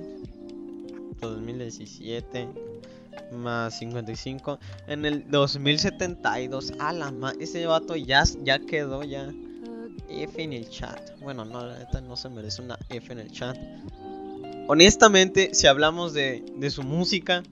2017 1.19 2.47
más 3.33 3.77
55 3.79 4.57
en 4.87 5.03
el 5.03 5.29
2072. 5.29 6.71
A 6.79 6.93
la 6.93 7.13
ese 7.41 7.65
vato 7.65 7.97
ya, 7.97 8.23
ya 8.41 8.57
quedó 8.59 9.03
ya 9.03 9.33
F 10.07 10.41
en 10.41 10.53
el 10.53 10.69
chat. 10.69 11.19
Bueno, 11.19 11.43
no, 11.43 11.65
la 11.65 11.99
no 11.99 12.15
se 12.15 12.29
merece 12.29 12.61
una 12.61 12.79
F 12.87 13.11
en 13.11 13.19
el 13.19 13.29
chat. 13.33 13.57
Honestamente, 14.69 15.49
si 15.53 15.67
hablamos 15.67 16.13
de 16.13 16.69
su 16.69 16.83
música, 16.83 17.43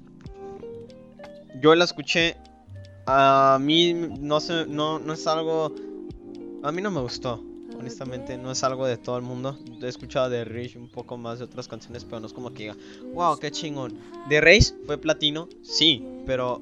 yo 1.60 1.76
la 1.76 1.86
escuché. 1.86 2.38
A 3.06 3.58
mí 3.60 3.94
no, 3.94 4.40
sé, 4.40 4.66
no, 4.68 5.00
no 5.00 5.14
es 5.14 5.28
algo. 5.28 5.74
A 6.64 6.72
mí 6.72 6.82
no 6.82 6.92
me 6.92 7.02
gustó. 7.02 7.44
Honestamente, 7.78 8.38
no 8.38 8.52
es 8.52 8.64
algo 8.64 8.86
de 8.86 8.98
todo 8.98 9.18
el 9.18 9.24
mundo. 9.24 9.58
He 9.82 9.88
escuchado 9.88 10.30
de 10.30 10.46
Rich 10.46 10.76
un 10.76 10.90
poco 10.90 11.18
más 11.18 11.40
de 11.40 11.46
otras 11.46 11.68
canciones, 11.68 12.06
pero 12.06 12.20
no 12.20 12.28
es 12.28 12.34
como 12.34 12.54
que 12.54 12.64
diga, 12.64 12.76
wow, 13.14 13.40
qué 13.40 13.50
chingón. 13.50 13.98
De 14.30 14.40
Rage 14.40 14.74
fue 14.86 15.00
platino, 15.00 15.50
sí, 15.64 16.06
pero 16.28 16.62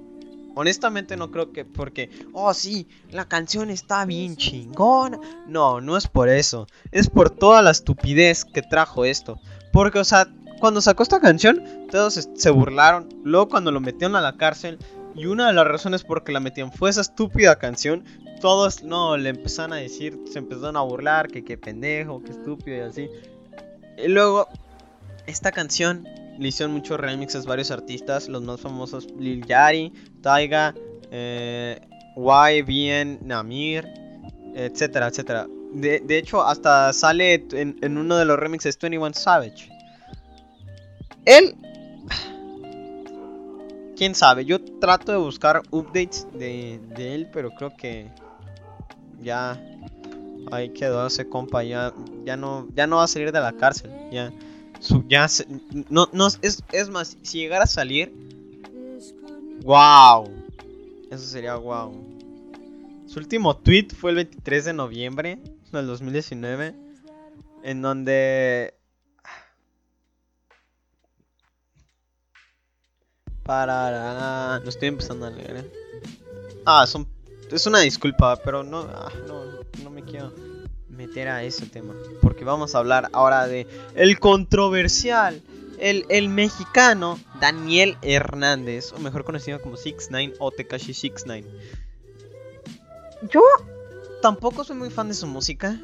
Honestamente 0.56 1.16
no 1.16 1.32
creo 1.32 1.54
que 1.54 1.64
porque, 1.64 2.10
oh 2.34 2.54
sí, 2.54 2.86
la 3.12 3.30
canción 3.30 3.70
está 3.70 4.06
bien 4.06 4.36
chingona. 4.36 5.18
No, 5.48 5.80
no 5.80 5.96
es 5.96 6.08
por 6.08 6.28
eso. 6.28 6.68
Es 6.92 7.10
por 7.10 7.30
toda 7.30 7.62
la 7.62 7.72
estupidez 7.72 8.44
que 8.44 8.62
trajo 8.62 9.06
esto. 9.06 9.40
Porque, 9.72 10.00
o 10.00 10.04
sea, 10.04 10.28
cuando 10.60 10.82
sacó 10.82 11.04
esta 11.04 11.20
canción, 11.20 11.64
todos 11.92 12.30
se 12.34 12.50
burlaron. 12.50 13.10
Luego 13.24 13.50
cuando 13.50 13.72
lo 13.72 13.80
metieron 13.80 14.16
a 14.16 14.22
la 14.22 14.38
cárcel, 14.38 14.78
y 15.16 15.26
una 15.26 15.48
de 15.48 15.54
las 15.54 15.68
razones 15.68 16.04
por 16.04 16.24
que 16.24 16.32
la 16.32 16.40
metían 16.40 16.72
fue 16.72 16.90
esa 16.90 17.02
estúpida 17.02 17.58
canción. 17.58 18.06
Todos, 18.40 18.84
no, 18.84 19.18
le 19.18 19.30
empezaron 19.30 19.74
a 19.74 19.78
decir, 19.78 20.18
se 20.32 20.40
empezaron 20.40 20.78
a 20.78 20.82
burlar, 20.82 21.28
que 21.28 21.44
qué 21.44 21.58
pendejo, 21.58 22.24
que 22.24 22.32
estúpido 22.32 22.78
y 22.78 22.80
así. 22.82 23.10
Luego, 24.08 24.48
esta 25.28 25.52
canción 25.52 26.08
le 26.38 26.48
hicieron 26.48 26.74
muchos 26.74 27.00
remixes 27.00 27.46
varios 27.46 27.70
artistas, 27.70 28.30
los 28.30 28.42
más 28.42 28.62
famosos 28.62 29.08
Lil 29.18 29.46
Yari, 29.46 29.92
Taiga, 30.22 30.74
eh, 31.12 31.82
YBN, 32.16 33.20
Namir, 33.28 33.88
etcétera, 34.56 35.08
etcétera. 35.08 35.48
De, 35.74 36.18
hecho, 36.18 36.42
hasta 36.42 36.92
sale 36.94 37.46
en, 37.52 37.98
uno 37.98 38.18
de 38.18 38.26
los 38.26 38.40
remixes 38.40 38.80
21 38.80 39.14
Savage. 39.14 39.70
Él... 41.30 41.56
Quién 43.96 44.16
sabe, 44.16 44.46
yo 44.46 44.62
trato 44.80 45.12
de 45.12 45.18
buscar 45.18 45.62
updates 45.72 46.26
de, 46.34 46.80
él, 46.98 47.28
pero 47.34 47.52
creo 47.52 47.76
que 47.76 48.10
ya 49.22 49.62
ahí 50.52 50.70
quedó 50.70 51.06
ese 51.06 51.28
compa, 51.28 51.64
ya, 51.64 51.94
ya, 52.24 52.38
no, 52.38 52.68
ya 52.76 52.88
no 52.88 52.96
va 52.96 53.04
a 53.04 53.08
salir 53.08 53.34
de 53.34 53.42
la 53.42 53.52
cárcel, 53.52 53.92
ya 54.10 54.32
ya 55.08 55.28
no, 55.90 56.08
no, 56.14 56.28
es, 56.42 56.64
es 56.72 56.90
más, 56.90 57.18
si 57.22 57.40
llegara 57.40 57.66
a 57.66 57.68
salir, 57.68 58.14
wow, 59.64 60.30
eso 61.12 61.26
sería 61.26 61.56
wow. 61.56 61.92
Su 63.08 63.20
último 63.20 63.58
tweet 63.58 63.90
fue 63.90 64.12
el 64.12 64.16
23 64.18 64.66
de 64.66 64.74
noviembre 64.74 65.40
del 65.72 65.88
2019, 65.88 66.74
en 67.64 67.82
donde 67.82 68.79
para, 73.50 74.60
no 74.60 74.70
estoy 74.70 74.90
empezando 74.90 75.26
a 75.26 75.32
leer. 75.32 75.58
¿eh? 75.58 75.72
Ah, 76.68 76.86
son, 76.86 77.08
es 77.52 77.66
una 77.66 77.80
disculpa, 77.80 78.36
pero 78.36 78.62
no, 78.62 78.82
ah, 78.82 79.12
no, 79.26 79.44
no 79.84 79.90
me 79.90 80.04
quiero 80.04 80.32
meter 80.88 81.28
a 81.30 81.42
ese 81.42 81.66
tema. 81.66 81.96
Porque 82.22 82.46
vamos 82.46 82.76
a 82.76 82.78
hablar 82.78 83.10
ahora 83.12 83.48
de 83.48 83.66
el 83.96 84.20
controversial, 84.20 85.42
el, 85.80 86.06
el 86.10 86.30
mexicano 86.30 87.20
Daniel 87.42 87.98
Hernández, 88.04 88.94
o 88.94 89.00
mejor 89.00 89.24
conocido 89.24 89.60
como 89.60 89.78
69 89.78 90.36
o 90.38 90.52
Tekashi 90.52 90.94
69. 90.94 91.50
Yo 93.32 93.42
tampoco 94.22 94.64
soy 94.64 94.76
muy 94.76 94.92
fan 94.92 95.08
de 95.08 95.16
su 95.16 95.26
música. 95.26 95.76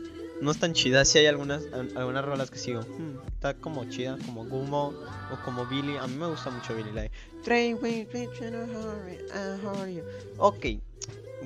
No 0.41 0.51
es 0.51 0.59
tan 0.59 0.73
chida. 0.73 1.05
Si 1.05 1.17
hay 1.17 1.27
algunas, 1.27 1.63
algunas 1.95 2.25
rolas 2.25 2.51
que 2.51 2.57
sigo. 2.57 2.81
Hmm, 2.81 3.17
está 3.27 3.53
como 3.53 3.85
chida, 3.85 4.17
como 4.25 4.45
Gumo 4.45 4.93
o 5.31 5.43
como 5.43 5.65
Billy. 5.65 5.97
A 5.97 6.07
mí 6.07 6.15
me 6.15 6.27
gusta 6.27 6.49
mucho 6.49 6.75
Billy. 6.75 6.91
Like, 6.91 7.13
ok, 10.37 10.65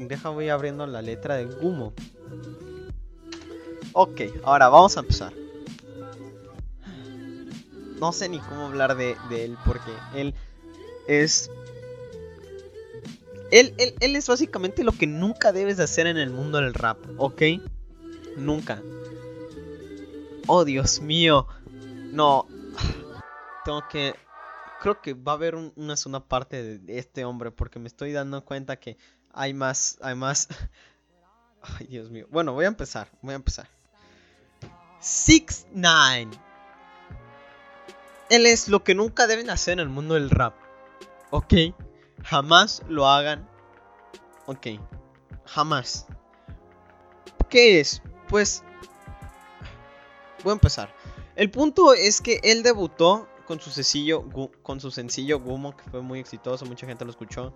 deja 0.08 0.30
voy 0.30 0.50
abriendo 0.50 0.88
la 0.88 1.02
letra 1.02 1.36
de 1.36 1.46
Gumo. 1.46 1.94
Ok, 3.94 4.22
ahora 4.44 4.70
vamos 4.70 4.98
a 4.98 5.02
empezar. 5.02 5.34
No 8.00 8.14
sé 8.14 8.30
ni 8.30 8.40
cómo 8.40 8.68
hablar 8.68 8.96
de, 8.96 9.18
él 9.32 9.58
porque 9.66 9.92
él 10.16 10.34
es... 11.08 11.52
Él, 13.52 13.74
él, 14.00 14.16
es 14.16 14.28
básicamente 14.28 14.84
lo 14.84 14.92
que 14.92 15.08
nunca 15.08 15.52
debes 15.52 15.78
de 15.78 15.84
hacer 15.84 16.06
en 16.06 16.18
el 16.18 16.30
mundo 16.30 16.60
del 16.60 16.74
rap, 16.74 16.98
¿ok? 17.18 17.42
Nunca. 18.38 18.82
Oh, 20.48 20.66
Dios 20.66 21.02
mío. 21.02 21.48
No. 22.12 22.48
Tengo 23.64 23.88
que... 23.88 24.16
Creo 24.82 25.02
que 25.02 25.14
va 25.14 25.34
a 25.34 25.36
haber 25.36 25.56
una 25.56 25.98
segunda 25.98 26.22
parte 26.22 26.80
de 26.80 26.98
este 26.98 27.26
hombre 27.26 27.52
porque 27.52 27.80
me 27.80 27.88
estoy 27.88 28.14
dando 28.14 28.44
cuenta 28.44 28.78
que 28.78 28.98
hay 29.34 29.54
más... 29.54 29.98
Hay 30.02 30.16
más... 30.16 30.48
Ay, 31.62 31.88
Dios 31.88 32.10
mío. 32.10 32.26
Bueno, 32.32 32.54
voy 32.54 32.66
a 32.66 32.70
empezar. 32.70 33.10
Voy 33.22 33.34
a 33.34 33.36
empezar. 33.36 33.70
6 35.02 35.68
9 35.74 36.30
Él 38.30 38.46
es 38.46 38.68
lo 38.68 38.84
que 38.84 38.96
nunca 38.96 39.28
deben 39.28 39.50
hacer 39.50 39.74
en 39.74 39.80
el 39.80 39.90
mundo 39.90 40.16
del 40.16 40.30
rap. 40.30 40.56
¿Ok? 41.30 41.54
Jamás 42.24 42.82
lo 42.88 43.08
hagan. 43.08 43.48
Ok. 44.46 44.68
Jamás. 45.46 46.08
¿Qué 47.50 47.80
es? 47.80 48.02
Pues... 48.30 48.64
Voy 50.44 50.52
a 50.52 50.54
empezar. 50.54 50.94
El 51.36 51.52
punto 51.52 51.94
es 51.94 52.22
que 52.22 52.40
él 52.44 52.64
debutó 52.64 53.28
con 53.46 53.60
su 53.60 53.72
sencillo, 53.72 54.24
con 54.62 54.80
su 54.80 54.92
sencillo 54.92 55.40
Gumo, 55.40 55.76
que 55.76 55.84
fue 55.90 56.02
muy 56.02 56.20
exitoso, 56.20 56.66
mucha 56.66 56.86
gente 56.86 57.04
lo 57.04 57.12
escuchó. 57.12 57.54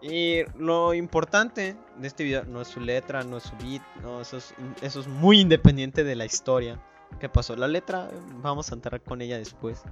Y 0.00 0.44
lo 0.56 0.94
importante 0.94 1.76
de 1.98 2.06
este 2.06 2.24
video 2.24 2.44
no 2.44 2.62
es 2.62 2.68
su 2.68 2.80
letra, 2.80 3.22
no 3.22 3.36
es 3.36 3.44
su 3.44 3.56
beat, 3.56 3.82
no, 4.02 4.20
eso 4.20 4.38
es, 4.38 4.54
eso 4.82 5.00
es 5.00 5.08
muy 5.08 5.40
independiente 5.40 6.04
de 6.04 6.16
la 6.16 6.24
historia 6.24 6.80
que 7.20 7.28
pasó. 7.28 7.56
La 7.56 7.68
letra, 7.68 8.10
vamos 8.42 8.70
a 8.70 8.74
entrar 8.74 9.02
con 9.02 9.20
ella 9.20 9.38
después. 9.38 9.82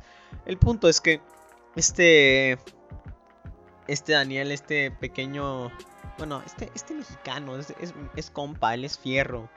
El 0.46 0.58
punto 0.58 0.88
es 0.88 1.00
que 1.00 1.20
este, 1.76 2.58
este 3.86 4.12
Daniel, 4.12 4.52
este 4.52 4.90
pequeño, 4.90 5.70
bueno, 6.18 6.42
este, 6.46 6.70
este 6.74 6.94
mexicano, 6.94 7.58
es, 7.58 7.74
es, 7.80 7.94
es 8.16 8.30
compa, 8.30 8.74
él 8.74 8.84
es 8.84 8.98
fierro. 8.98 9.48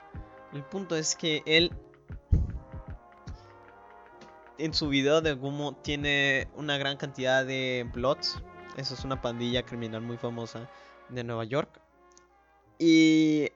El 0.52 0.64
punto 0.64 0.96
es 0.96 1.14
que 1.14 1.42
él 1.44 1.72
en 4.58 4.74
su 4.74 4.88
video 4.88 5.20
de 5.20 5.34
Gumo 5.34 5.76
tiene 5.76 6.48
una 6.56 6.78
gran 6.78 6.96
cantidad 6.96 7.44
de 7.44 7.88
Bloods. 7.92 8.42
Eso 8.76 8.94
es 8.94 9.04
una 9.04 9.20
pandilla 9.20 9.64
criminal 9.64 10.00
muy 10.02 10.16
famosa 10.16 10.68
de 11.08 11.24
Nueva 11.24 11.44
York. 11.44 11.80
Y 12.78 13.50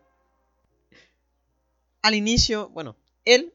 al 2.03 2.15
inicio, 2.15 2.69
bueno, 2.71 2.97
él 3.25 3.53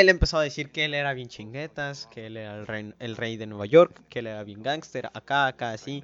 él 0.00 0.10
empezó 0.10 0.38
a 0.38 0.42
decir 0.42 0.70
que 0.70 0.84
él 0.84 0.92
era 0.92 1.14
bien 1.14 1.28
chinguetas, 1.28 2.06
que 2.06 2.26
él 2.26 2.36
era 2.36 2.56
el 2.56 3.16
rey, 3.16 3.36
de 3.38 3.46
Nueva 3.46 3.64
York, 3.64 4.02
que 4.10 4.18
él 4.18 4.26
era 4.26 4.44
bien 4.44 4.62
gangster, 4.62 5.10
acá, 5.14 5.46
acá, 5.46 5.72
así. 5.72 6.02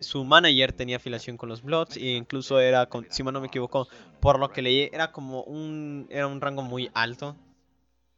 su 0.00 0.24
manager 0.24 0.72
tenía 0.72 0.96
afiliación 0.96 1.36
con 1.36 1.48
los 1.48 1.62
Bloods 1.62 1.96
e 1.96 2.16
incluso 2.16 2.58
era, 2.58 2.88
si 3.10 3.22
no 3.22 3.40
me 3.40 3.46
equivoco, 3.46 3.86
por 4.20 4.40
lo 4.40 4.50
que 4.50 4.62
leí, 4.62 4.90
era 4.92 5.12
como 5.12 5.44
un, 5.44 6.08
era 6.10 6.26
un 6.26 6.40
rango 6.40 6.62
muy 6.62 6.90
alto. 6.94 7.36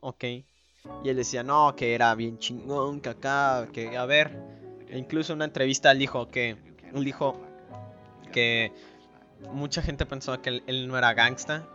Ok. 0.01 0.25
Y 1.03 1.09
él 1.09 1.17
decía, 1.17 1.43
no, 1.43 1.75
que 1.77 1.95
era 1.95 2.15
bien 2.15 2.39
chingón, 2.39 3.01
que 3.01 3.11
acá, 3.11 3.69
que 3.73 3.97
a 3.97 4.07
ver. 4.07 4.39
E 4.89 4.99
incluso 4.99 5.33
en 5.33 5.39
una 5.39 5.45
entrevista 5.45 5.93
él 5.93 5.99
dijo 5.99 6.31
que, 6.31 6.57
él 6.95 7.05
dijo 7.05 7.41
que 8.33 8.73
mucha 9.53 9.83
gente 9.83 10.07
pensaba 10.07 10.41
que 10.41 10.63
él, 10.67 10.89
no 10.89 10.97
era 10.97 11.13
gangsta. 11.13 11.69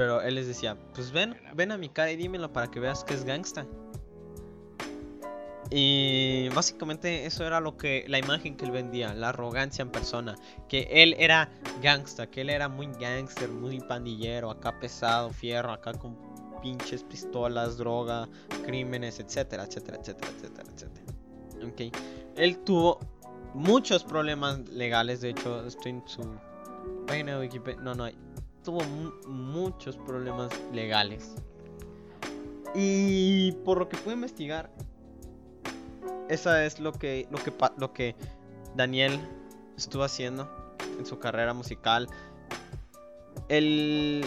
Pero 0.00 0.22
él 0.22 0.36
les 0.36 0.46
decía, 0.46 0.78
pues 0.94 1.12
ven, 1.12 1.36
ven 1.54 1.72
a 1.72 1.76
mi 1.76 1.90
cara 1.90 2.10
y 2.10 2.16
dímelo 2.16 2.50
para 2.50 2.70
que 2.70 2.80
veas 2.80 3.04
que 3.04 3.12
es 3.12 3.22
gangsta. 3.22 3.66
Y 5.68 6.48
básicamente 6.54 7.26
eso 7.26 7.44
era 7.44 7.60
lo 7.60 7.76
que 7.76 8.06
la 8.08 8.18
imagen 8.18 8.56
que 8.56 8.64
él 8.64 8.70
vendía, 8.70 9.12
la 9.12 9.28
arrogancia 9.28 9.82
en 9.82 9.90
persona, 9.90 10.36
que 10.70 10.88
él 10.90 11.14
era 11.18 11.50
gangsta, 11.82 12.30
que 12.30 12.40
él 12.40 12.48
era 12.48 12.66
muy 12.66 12.86
gangster, 12.98 13.50
muy 13.50 13.78
pandillero, 13.80 14.50
acá 14.50 14.80
pesado, 14.80 15.28
fierro, 15.34 15.70
acá 15.70 15.92
con 15.92 16.16
pinches 16.62 17.04
pistolas, 17.04 17.76
droga, 17.76 18.26
crímenes, 18.64 19.20
etcétera, 19.20 19.64
etcétera, 19.64 19.98
etcétera, 20.00 20.32
etcétera, 20.34 20.70
etcétera. 20.72 21.06
Ok. 21.68 21.94
Él 22.36 22.58
tuvo 22.64 23.00
muchos 23.52 24.02
problemas 24.02 24.66
legales, 24.70 25.20
de 25.20 25.28
hecho, 25.28 25.66
estoy 25.66 25.92
en 25.92 26.02
su 26.06 26.22
página 27.06 27.34
de 27.34 27.40
Wikipedia. 27.40 27.82
No, 27.82 27.94
no 27.94 28.04
hay. 28.04 28.16
Tuvo 28.64 28.80
muchos 29.26 29.96
problemas 29.96 30.50
legales. 30.72 31.34
Y 32.74 33.52
por 33.64 33.78
lo 33.78 33.88
que 33.88 33.96
pude 33.96 34.14
investigar, 34.14 34.70
esa 36.28 36.64
es 36.64 36.78
lo 36.78 36.92
que, 36.92 37.26
lo 37.30 37.38
que, 37.38 37.52
lo 37.78 37.92
que 37.92 38.14
Daniel 38.76 39.18
estuvo 39.76 40.04
haciendo 40.04 40.48
en 40.98 41.06
su 41.06 41.18
carrera 41.18 41.54
musical. 41.54 42.08
Él 43.48 44.24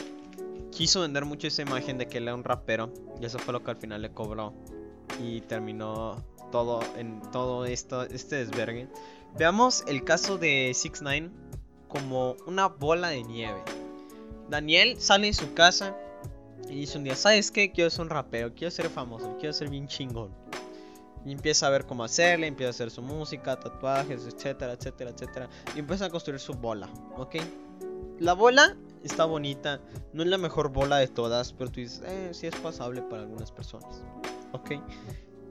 quiso 0.72 1.02
vender 1.02 1.26
mucho 1.26 1.48
esa 1.48 1.62
imagen 1.62 1.98
de 1.98 2.08
que 2.08 2.17
él 2.17 2.24
era 2.24 2.36
un 2.36 2.43
rapero 2.43 2.91
y 3.22 3.26
eso 3.26 3.39
fue 3.39 3.54
lo 3.54 3.63
que 3.63 3.72
al 3.72 3.78
final 3.78 4.02
le 4.02 4.12
cobró 4.12 4.54
y 5.22 5.41
terminó 5.41 6.24
todo 6.52 6.82
en 6.98 7.22
todo 7.32 7.65
esto 7.65 8.04
este 8.04 8.38
desvergue. 8.38 8.88
Veamos 9.38 9.84
el 9.88 10.04
caso 10.04 10.38
de 10.38 10.72
6 10.74 11.02
9 11.02 11.32
como 11.88 12.36
una 12.48 12.67
bola 12.67 13.10
de 13.10 13.24
nieve. 13.24 13.62
Daniel 14.50 15.00
sale 15.00 15.28
de 15.28 15.34
su 15.34 15.54
casa 15.54 15.96
y 16.70 16.76
dice 16.76 16.98
un 16.98 17.04
día, 17.04 17.16
¿sabes 17.16 17.52
qué? 17.52 17.72
Quiero 17.72 17.90
ser 17.90 18.02
un 18.02 18.10
rapero, 18.10 18.54
quiero 18.54 18.72
ser 18.72 18.90
famoso, 18.90 19.36
quiero 19.40 19.54
ser 19.54 19.70
bien 19.70 19.88
chingón. 19.88 20.32
Y 21.26 21.32
empieza 21.32 21.68
a 21.68 21.70
ver 21.70 21.86
cómo 21.86 22.04
hacerle, 22.04 22.48
empieza 22.48 22.70
a 22.70 22.72
hacer 22.72 22.92
su 22.92 23.02
música, 23.02 23.58
tatuajes, 23.58 24.26
etcétera, 24.26 24.74
etcétera, 24.74 25.12
etcétera. 25.12 25.50
Y 25.76 25.80
empieza 25.80 26.06
a 26.06 26.10
construir 26.10 26.40
su 26.40 26.54
bola, 26.54 26.90
¿ok? 27.16 27.36
La 28.20 28.34
bola 28.34 28.76
está 29.04 29.26
bonita. 29.26 29.82
No 30.12 30.24
es 30.24 30.30
la 30.30 30.38
mejor 30.38 30.70
bola 30.70 30.98
de 30.98 31.08
todas, 31.08 31.54
pero 31.54 31.72
tú 31.72 31.80
dices, 31.80 32.02
eh, 32.06 32.30
sí 32.34 32.48
es 32.48 32.56
pasable 32.56 33.02
para 33.02 33.24
algunas 33.24 33.52
personas. 33.52 34.04
Ok. 34.52 34.72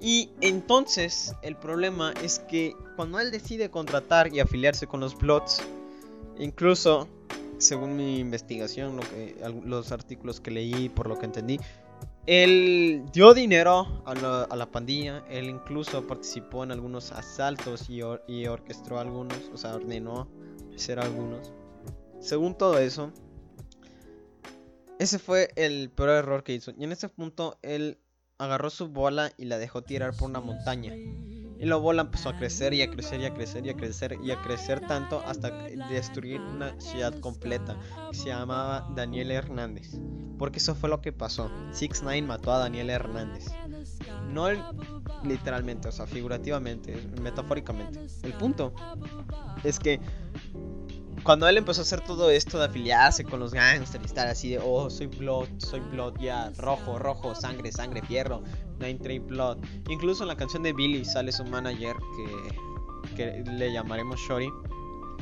Y 0.00 0.30
entonces 0.40 1.34
el 1.42 1.56
problema 1.56 2.12
es 2.22 2.40
que 2.40 2.74
cuando 2.96 3.20
él 3.20 3.30
decide 3.30 3.70
contratar 3.70 4.34
y 4.34 4.40
afiliarse 4.40 4.86
con 4.86 5.00
los 5.00 5.16
Bloods, 5.16 5.62
incluso 6.38 7.08
según 7.62 7.96
mi 7.96 8.18
investigación, 8.18 8.96
lo 8.96 9.02
que, 9.02 9.36
los 9.64 9.92
artículos 9.92 10.40
que 10.40 10.50
leí, 10.50 10.88
por 10.88 11.08
lo 11.08 11.18
que 11.18 11.26
entendí, 11.26 11.58
él 12.26 13.04
dio 13.12 13.34
dinero 13.34 14.02
a 14.06 14.14
la, 14.14 14.42
a 14.44 14.56
la 14.56 14.70
pandilla, 14.70 15.24
él 15.28 15.48
incluso 15.48 16.06
participó 16.06 16.62
en 16.62 16.70
algunos 16.70 17.10
asaltos 17.12 17.88
y, 17.88 18.00
y 18.28 18.46
orquestó 18.46 18.98
algunos, 18.98 19.50
o 19.52 19.56
sea, 19.56 19.74
ordenó 19.74 20.28
hacer 20.74 21.00
algunos. 21.00 21.52
Según 22.20 22.56
todo 22.56 22.78
eso, 22.78 23.12
ese 24.98 25.18
fue 25.18 25.50
el 25.56 25.90
peor 25.90 26.10
error 26.10 26.44
que 26.44 26.54
hizo. 26.54 26.72
Y 26.78 26.84
en 26.84 26.92
ese 26.92 27.08
punto 27.08 27.58
él 27.62 27.98
agarró 28.38 28.70
su 28.70 28.88
bola 28.88 29.32
y 29.36 29.46
la 29.46 29.58
dejó 29.58 29.82
tirar 29.82 30.14
por 30.16 30.30
una 30.30 30.40
montaña. 30.40 30.94
Y 31.62 31.66
la 31.66 31.76
empezó 31.76 32.30
a 32.30 32.36
crecer 32.36 32.74
y 32.74 32.82
a 32.82 32.90
crecer 32.90 33.20
y 33.20 33.26
a 33.26 33.32
crecer 33.32 33.64
y 33.64 33.70
a 33.70 33.76
crecer 33.76 34.18
y 34.20 34.32
a 34.32 34.42
crecer 34.42 34.80
tanto 34.80 35.22
hasta 35.24 35.48
destruir 35.90 36.40
una 36.40 36.74
ciudad 36.80 37.16
completa 37.20 37.78
se 38.10 38.30
llamaba 38.30 38.88
Daniel 38.96 39.30
Hernández. 39.30 39.92
Porque 40.40 40.58
eso 40.58 40.74
fue 40.74 40.88
lo 40.88 41.00
que 41.00 41.12
pasó. 41.12 41.52
6 41.70 42.00
9 42.02 42.22
mató 42.22 42.52
a 42.52 42.58
Daniel 42.58 42.90
Hernández. 42.90 43.46
No 44.28 44.48
literalmente, 45.22 45.86
o 45.86 45.92
sea, 45.92 46.08
figurativamente, 46.08 46.96
metafóricamente. 47.20 48.00
El 48.24 48.32
punto 48.32 48.74
es 49.62 49.78
que 49.78 50.00
cuando 51.22 51.46
él 51.46 51.56
empezó 51.56 51.82
a 51.82 51.84
hacer 51.84 52.00
todo 52.00 52.30
esto 52.30 52.58
de 52.58 52.64
afiliarse 52.64 53.22
con 53.22 53.38
los 53.38 53.52
gangsters 53.52 54.02
y 54.02 54.06
estar 54.06 54.26
así 54.26 54.50
de, 54.50 54.58
oh, 54.58 54.90
soy 54.90 55.06
Blood, 55.06 55.48
soy 55.58 55.78
Blood, 55.78 56.14
ya, 56.20 56.50
rojo, 56.56 56.98
rojo, 56.98 57.36
sangre, 57.36 57.70
sangre, 57.70 58.02
fierro, 58.02 58.42
Nine 58.82 58.98
Trade 58.98 59.20
Blood. 59.20 59.58
Incluso 59.88 60.24
en 60.24 60.28
la 60.28 60.36
canción 60.36 60.62
de 60.62 60.72
Billy 60.72 61.04
sale 61.04 61.32
su 61.32 61.44
manager, 61.44 61.96
que, 62.16 63.16
que 63.16 63.50
le 63.50 63.72
llamaremos 63.72 64.20
Shorty, 64.20 64.50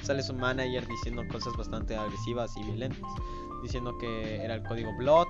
sale 0.03 0.23
su 0.23 0.35
manager 0.35 0.87
diciendo 0.89 1.23
cosas 1.31 1.57
bastante 1.57 1.97
agresivas 1.97 2.57
y 2.57 2.63
violentas. 2.65 3.11
Diciendo 3.63 3.97
que 3.99 4.37
era 4.43 4.55
el 4.55 4.63
código 4.63 4.91
Blood, 4.97 5.29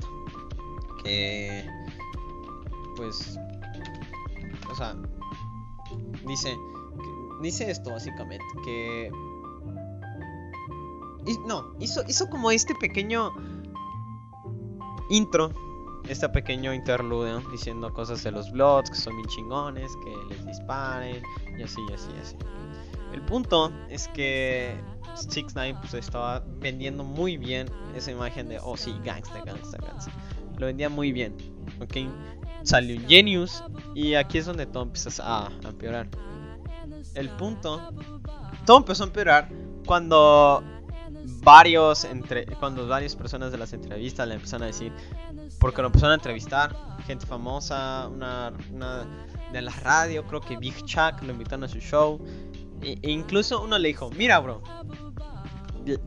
que, 1.02 1.68
pues, 2.96 3.38
o 4.70 4.74
sea, 4.74 4.96
dice, 6.26 6.56
dice 7.42 7.70
esto 7.70 7.90
básicamente, 7.90 8.44
que 8.64 9.10
no, 11.46 11.74
hizo, 11.80 12.02
hizo 12.06 12.28
como 12.28 12.50
este 12.50 12.74
pequeño 12.74 13.32
intro, 15.08 15.52
este 16.08 16.28
pequeño 16.28 16.72
interludio 16.74 17.42
diciendo 17.50 17.92
cosas 17.92 18.22
de 18.22 18.32
los 18.32 18.50
Bloods 18.50 18.90
que 18.90 18.96
son 18.96 19.16
bien 19.16 19.28
chingones, 19.28 19.90
que 20.04 20.34
les 20.34 20.46
disparen 20.46 21.22
y 21.58 21.62
así, 21.62 21.80
y 21.88 21.92
así, 21.92 22.08
y 22.16 22.20
así. 22.20 22.36
El 23.12 23.22
punto 23.22 23.72
es 23.88 24.08
que 24.08 24.80
6 25.14 25.46
9 25.54 25.78
pues 25.80 25.94
estaba 25.94 26.42
vendiendo 26.60 27.04
muy 27.04 27.36
bien 27.36 27.68
esa 27.94 28.10
imagen 28.10 28.48
de, 28.48 28.58
oh 28.62 28.76
sí, 28.76 28.94
gangsta, 29.04 29.42
gangsta, 29.44 29.78
gangsta. 29.78 30.12
Lo 30.58 30.66
vendía 30.66 30.88
muy 30.88 31.12
bien, 31.12 31.34
ok. 31.80 32.08
Salió 32.62 33.00
Genius 33.08 33.64
y 33.94 34.14
aquí 34.14 34.38
es 34.38 34.46
donde 34.46 34.66
todo 34.66 34.84
empieza 34.84 35.10
a, 35.22 35.46
a 35.46 35.68
empeorar. 35.68 36.08
El 37.14 37.30
punto, 37.30 37.80
todo 38.66 38.78
empezó 38.78 39.04
a 39.04 39.06
empeorar 39.06 39.48
cuando 39.86 40.62
varios 41.42 42.04
entre 42.04 42.46
cuando 42.46 42.86
varias 42.86 43.16
personas 43.16 43.52
de 43.52 43.58
las 43.58 43.72
entrevistas 43.72 44.28
le 44.28 44.34
empezaron 44.34 44.64
a 44.64 44.66
decir 44.66 44.92
porque 45.60 45.80
lo 45.82 45.86
empezaron 45.86 46.12
a 46.12 46.14
entrevistar 46.14 46.74
gente 47.06 47.26
famosa 47.26 48.08
una, 48.08 48.52
una 48.72 49.06
de 49.52 49.62
la 49.62 49.70
radio 49.72 50.24
creo 50.26 50.40
que 50.40 50.56
Big 50.56 50.74
Chuck 50.84 51.22
lo 51.22 51.32
invitaron 51.32 51.64
a 51.64 51.68
su 51.68 51.78
show. 51.78 52.20
E, 52.82 52.98
incluso 53.02 53.62
uno 53.62 53.78
le 53.78 53.88
dijo 53.88 54.10
mira 54.10 54.40
bro 54.40 54.62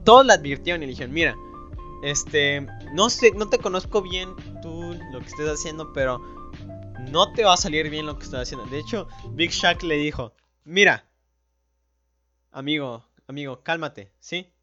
todos 0.03 0.25
le 0.25 0.33
advirtieron 0.33 0.81
y 0.83 0.87
le 0.87 0.91
dijeron 0.91 1.13
mira 1.13 1.35
este 2.03 2.67
no 2.93 3.09
sé 3.09 3.31
no 3.31 3.47
te 3.47 3.59
conozco 3.59 4.01
bien 4.01 4.35
tú 4.61 4.97
lo 5.11 5.19
que 5.19 5.27
estés 5.27 5.47
haciendo 5.47 5.93
pero 5.93 6.19
no 7.11 7.31
te 7.33 7.43
va 7.43 7.53
a 7.53 7.57
salir 7.57 7.89
bien 7.89 8.05
lo 8.05 8.17
que 8.17 8.25
estás 8.25 8.41
haciendo 8.41 8.65
de 8.65 8.79
hecho 8.79 9.07
Big 9.31 9.51
Chuck 9.51 9.83
le 9.83 9.95
dijo 9.95 10.33
mira 10.63 11.05
amigo 12.51 13.05
amigo 13.27 13.61
cálmate 13.61 14.11
sí 14.19 14.53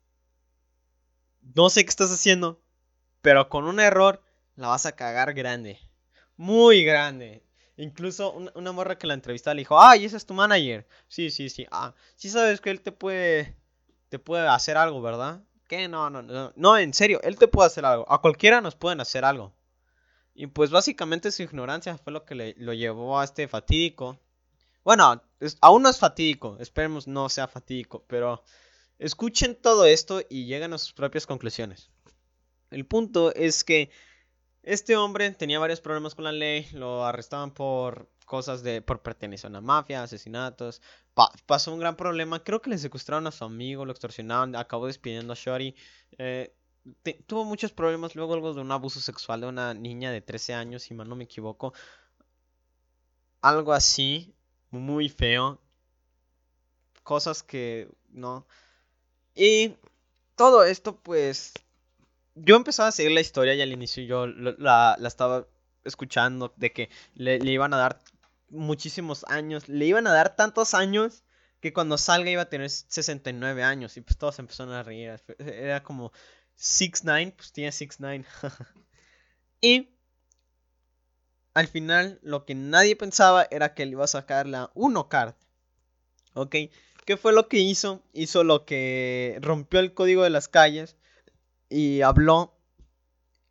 no 1.55 1.71
sé 1.71 1.85
qué 1.85 1.91
estás 1.91 2.13
haciendo, 2.13 2.61
pero 3.23 3.49
con 3.49 3.65
un 3.65 3.81
error 3.81 4.23
la 4.61 4.69
vas 4.69 4.87
a 4.87 4.93
cagar 4.93 5.35
grande. 5.35 5.79
Muy 6.37 6.85
grande. 6.85 7.45
Incluso 7.77 8.33
una, 8.33 8.73
morra 8.73 8.99
que 8.99 9.07
la 9.07 9.15
entrevista 9.15 9.55
le 9.55 9.63
dijo, 9.63 9.81
ay, 9.81 10.05
ese 10.05 10.17
es 10.17 10.27
tu 10.27 10.35
manager. 10.35 10.87
Sí, 11.09 11.31
sí, 11.31 11.49
sí. 11.49 11.67
Ah, 11.71 11.95
sí 12.17 12.29
sabes 12.29 12.61
que 12.61 12.71
él 12.71 12.81
te 12.81 12.93
puede, 12.93 13.57
te 14.09 14.19
puede 14.19 14.47
hacer 14.49 14.77
algo, 14.77 15.01
¿verdad? 15.01 15.43
¿Qué? 15.67 15.89
No, 15.89 16.11
no, 16.11 16.23
no. 16.23 16.53
No, 16.57 16.77
en 16.77 16.93
serio, 16.93 17.21
él 17.23 17.37
te 17.37 17.49
puede 17.49 17.69
hacer 17.69 17.85
algo. 17.85 18.11
A 18.11 18.21
cualquiera 18.21 18.61
nos 18.61 18.75
pueden 18.75 19.01
hacer 19.01 19.25
algo. 19.25 19.55
Y 20.35 20.47
pues 20.47 20.71
básicamente 20.71 21.33
su 21.33 21.43
ignorancia 21.43 21.97
fue 21.99 22.13
lo 22.13 22.25
que 22.25 22.35
le, 22.35 22.55
lo 22.59 22.73
llevó 22.73 23.19
a 23.19 23.25
este 23.25 23.49
fatídico. 23.49 24.19
Bueno, 24.85 25.23
aún 25.61 25.83
no 25.83 25.89
es 25.89 25.99
fatídico. 25.99 26.57
Esperemos 26.61 27.07
no 27.07 27.29
sea 27.29 27.49
fatídico, 27.49 28.05
pero 28.07 28.45
Escuchen 29.01 29.57
todo 29.57 29.87
esto 29.87 30.21
y 30.29 30.45
lleguen 30.45 30.75
a 30.75 30.79
sus 30.79 30.93
propias 30.93 31.27
conclusiones. 31.27 31.89
El 32.71 32.85
punto 32.85 33.35
es 33.35 33.65
que 33.65 33.91
este 34.63 34.97
hombre 34.97 35.31
tenía 35.33 35.59
varios 35.59 35.81
problemas 35.81 36.15
con 36.15 36.25
la 36.25 36.33
ley, 36.33 36.69
lo 36.73 37.05
arrestaban 37.05 37.53
por 37.53 38.09
cosas 38.27 38.63
de 38.63 38.83
por 38.83 39.03
pertenecer 39.03 39.49
a 39.49 39.51
una 39.51 39.61
mafia, 39.61 40.03
asesinatos. 40.03 40.81
pasó 41.47 41.73
un 41.73 41.81
gran 41.81 41.97
problema, 41.97 42.43
creo 42.45 42.63
que 42.63 42.71
le 42.71 42.79
secuestraron 42.79 43.27
a 43.27 43.33
su 43.33 43.45
amigo, 43.45 43.85
lo 43.85 43.93
extorsionaron, 43.93 44.57
acabó 44.57 44.87
despidiendo 44.87 45.33
a 45.33 45.37
Shori. 45.37 45.75
Eh, 46.19 46.55
tuvo 47.27 47.45
muchos 47.45 47.73
problemas, 47.73 48.15
luego 48.15 48.35
algo 48.35 48.55
de 48.55 48.61
un 48.61 48.73
abuso 48.73 49.01
sexual 49.01 49.41
de 49.41 49.47
una 49.49 49.75
niña 49.75 50.13
de 50.13 50.21
13 50.21 50.55
años, 50.55 50.83
si 50.83 50.95
mal 50.95 51.09
no 51.09 51.17
me 51.17 51.25
equivoco. 51.25 51.73
Algo 53.43 53.73
así, 53.73 54.35
muy 54.71 55.09
feo. 55.09 55.61
Cosas 57.03 57.43
que 57.43 57.89
no 58.11 58.47
y 59.35 59.77
todo 60.37 60.65
esto, 60.65 60.97
pues, 60.97 61.55
yo 62.45 62.57
empezaba 62.57 62.89
a 62.89 62.93
seguir 62.93 63.13
la 63.13 63.21
historia 63.21 63.55
y 63.55 63.63
al 63.63 63.73
inicio 63.73 64.03
yo 64.05 64.27
la, 64.27 64.97
estaba 65.05 65.47
escuchando 65.85 66.53
de 66.57 66.73
que 66.73 66.91
le, 67.15 67.39
iban 67.45 67.75
a 67.75 67.79
dar 67.79 68.01
muchísimos 68.49 69.25
años, 69.29 69.69
le 69.69 69.87
iban 69.87 70.07
a 70.07 70.13
dar 70.13 70.37
tantos 70.37 70.75
años 70.75 71.23
que 71.61 71.73
cuando 71.73 71.99
salga 71.99 72.31
iba 72.31 72.43
a 72.43 72.49
tener 72.49 72.71
69 72.71 73.63
años 73.63 73.97
y 73.97 74.01
pues 74.01 74.17
todos 74.17 74.39
empezaron 74.39 74.73
a 74.75 74.83
reír. 74.83 75.21
Era 75.39 75.83
como 75.83 76.13
6'9, 76.59 77.35
pues 77.37 77.53
tiene 77.53 77.71
6'9. 77.71 78.25
y 79.61 79.91
al 81.53 81.69
final 81.69 82.19
lo 82.23 82.47
que 82.47 82.55
nadie 82.55 82.97
pensaba 82.97 83.47
era 83.51 83.75
que 83.75 83.83
él 83.83 83.91
iba 83.91 84.05
a 84.05 84.09
sacar 84.09 84.47
la 84.47 84.71
1 84.75 85.09
card. 85.09 85.35
¿Ok? 86.35 86.57
¿Qué 87.05 87.17
fue 87.17 87.33
lo 87.33 87.49
que 87.49 87.59
hizo? 87.59 88.03
Hizo 88.13 88.45
lo 88.45 88.65
que 88.65 89.39
rompió 89.43 89.81
el 89.81 89.93
código 89.93 90.23
de 90.23 90.31
las 90.31 90.49
calles 90.49 90.97
y 91.71 92.03
habló. 92.03 92.55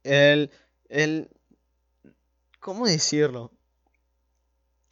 Él, 0.03 0.51
él, 0.89 1.29
¿cómo 2.59 2.85
decirlo? 2.85 3.51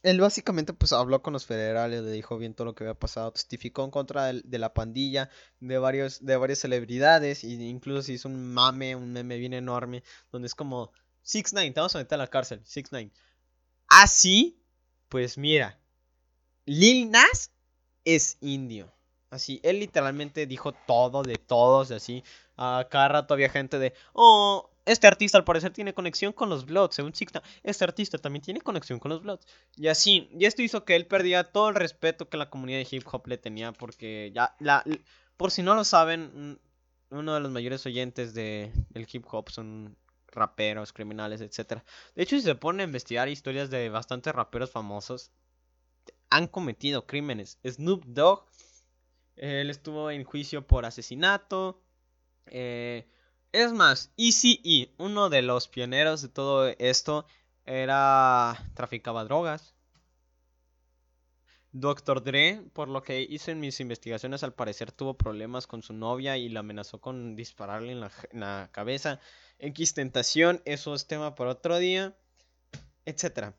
Él 0.04 0.22
básicamente 0.22 0.74
pues 0.74 0.94
habló 0.94 1.22
con 1.22 1.34
los 1.34 1.46
federales, 1.46 2.02
le 2.02 2.12
dijo 2.12 2.38
bien 2.38 2.54
todo 2.54 2.66
lo 2.66 2.76
que 2.76 2.84
había 2.84 2.94
pasado, 2.94 3.32
testificó 3.34 3.84
en 3.84 3.92
contra 3.92 4.32
de, 4.32 4.58
la 4.58 4.74
pandilla, 4.74 5.30
de 5.60 5.78
varios, 5.78 6.24
de 6.24 6.38
varias 6.38 6.60
celebridades, 6.60 7.44
e 7.44 7.48
incluso 7.48 8.12
hizo 8.12 8.30
un 8.30 8.54
mame, 8.54 8.96
un 8.96 9.12
meme 9.12 9.38
bien 9.38 9.54
enorme, 9.54 10.04
donde 10.32 10.48
es 10.48 10.56
como 10.56 10.92
6 11.24 11.52
9 11.52 11.72
te 11.72 11.80
vamos 11.80 11.96
a 11.96 12.00
meter 12.00 12.16
a 12.16 12.20
la 12.20 12.28
cárcel, 12.28 12.62
6 12.63 12.88
9 12.92 13.12
Así, 13.90 14.62
pues 15.10 15.38
mira, 15.38 15.80
Lil 16.66 17.12
Nas 17.12 17.52
es 18.06 18.38
indio. 18.40 18.96
Así, 19.30 19.60
él 19.63 19.80
literalmente 19.80 20.46
dijo 20.46 20.72
todo 20.72 21.22
de 21.22 21.36
todos, 21.36 21.92
así. 21.92 22.24
A 22.56 22.88
cada 22.90 23.10
rato 23.10 23.34
había 23.34 23.50
gente 23.50 23.78
de, 23.78 23.94
oh, 24.13 24.70
este 24.86 25.06
artista 25.06 25.38
al 25.38 25.44
parecer 25.44 25.74
tiene 25.74 25.94
conexión 25.94 26.32
con 26.32 26.50
los 26.50 26.66
Bloods, 26.66 26.96
según 26.96 27.13
Signa. 27.13 27.44
Este 27.62 27.84
artista 27.84 28.18
también 28.18 28.42
tiene 28.42 28.62
conexión 28.62 29.00
con 29.00 29.10
los 29.10 29.22
Bloods. 29.22 29.46
Y 29.76 29.90
así, 29.90 30.30
y 30.32 30.46
esto 30.46 30.62
hizo 30.62 30.86
que 30.86 30.96
él 30.96 31.06
perdiera 31.08 31.52
todo 31.52 31.70
el 31.70 31.76
respeto 31.76 32.30
que 32.30 32.38
la 32.38 32.50
comunidad 32.50 32.80
de 32.80 32.88
hip 32.90 33.04
hop 33.12 33.28
le 33.28 33.38
tenía, 33.38 33.74
porque 33.74 34.32
ya, 34.34 34.56
la, 34.60 34.84
por 35.36 35.52
si 35.52 35.62
no 35.62 35.76
lo 35.76 35.84
saben, 35.84 36.60
uno 37.10 37.34
de 37.34 37.40
los 37.42 37.52
mayores 37.52 37.86
oyentes 37.86 38.34
de, 38.34 38.72
del 38.90 39.08
hip 39.12 39.26
hop 39.30 39.50
son 39.50 39.98
raperos, 40.28 40.94
criminales, 40.94 41.42
etc. 41.42 41.82
De 42.16 42.24
hecho, 42.24 42.38
si 42.38 42.44
se 42.44 42.56
pone 42.56 42.84
a 42.84 42.86
investigar 42.86 43.28
historias 43.28 43.70
de 43.70 43.90
bastantes 43.90 44.34
raperos 44.34 44.72
famosos, 44.72 45.32
han 46.30 46.48
cometido 46.48 47.06
crímenes. 47.06 47.60
Snoop 47.66 48.06
Dogg, 48.06 48.46
él 49.38 49.69
estuvo 49.69 50.12
en 50.12 50.23
juicio 50.23 50.65
por 50.65 50.86
asesinato. 50.86 51.82
Eh, 52.47 53.08
es 53.52 53.71
más, 53.71 54.12
ECE, 54.17 54.93
uno 54.97 55.30
de 55.30 55.41
los 55.41 55.67
pioneros 55.67 56.21
de 56.21 56.30
todo 56.30 56.67
esto, 56.67 57.26
era 57.65 58.58
traficaba 58.73 59.23
drogas. 59.23 59.76
Dr. 61.71 62.23
Dre, 62.23 62.63
por 62.73 62.88
lo 62.88 63.04
que 63.04 63.21
hice 63.21 63.52
en 63.52 63.60
mis 63.60 63.80
investigaciones, 63.80 64.43
al 64.43 64.54
parecer 64.54 64.91
tuvo 64.91 65.15
problemas 65.15 65.67
con 65.67 65.84
su 65.84 65.93
novia 65.93 66.38
y 66.38 66.50
la 66.50 66.62
amenazó 66.62 67.00
con 67.00 67.36
dispararle 67.36 67.91
en 67.91 68.00
la, 68.00 68.12
en 68.32 68.39
la 68.39 68.69
cabeza. 68.71 69.19
X 69.60 69.93
Tentación, 69.93 70.62
eso 70.65 70.95
es 70.95 71.08
tema 71.08 71.36
para 71.36 71.52
otro 71.52 71.78
día, 71.78 72.17
etcétera. 73.06 73.56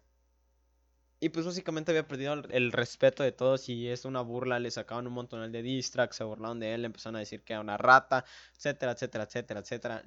Y 1.20 1.30
pues 1.30 1.44
básicamente 1.46 1.90
había 1.90 2.06
perdido 2.06 2.34
el, 2.34 2.70
respeto 2.70 3.24
de 3.24 3.32
todos 3.32 3.68
y 3.68 3.88
es 3.88 4.04
una 4.04 4.20
burla, 4.20 4.60
le 4.60 4.70
sacaban 4.70 5.06
un 5.08 5.14
montón 5.14 5.50
de 5.50 5.62
distracts, 5.62 6.16
se 6.16 6.24
burlaban 6.24 6.60
de 6.60 6.74
él, 6.74 6.84
empezaron 6.84 7.16
a 7.16 7.20
decir 7.20 7.42
que 7.42 7.54
era 7.54 7.60
una 7.60 7.76
rata, 7.76 8.24
etcétera, 8.56 8.92
etcétera, 8.92 9.24
etcétera, 9.24 9.60
etcétera. 9.60 10.04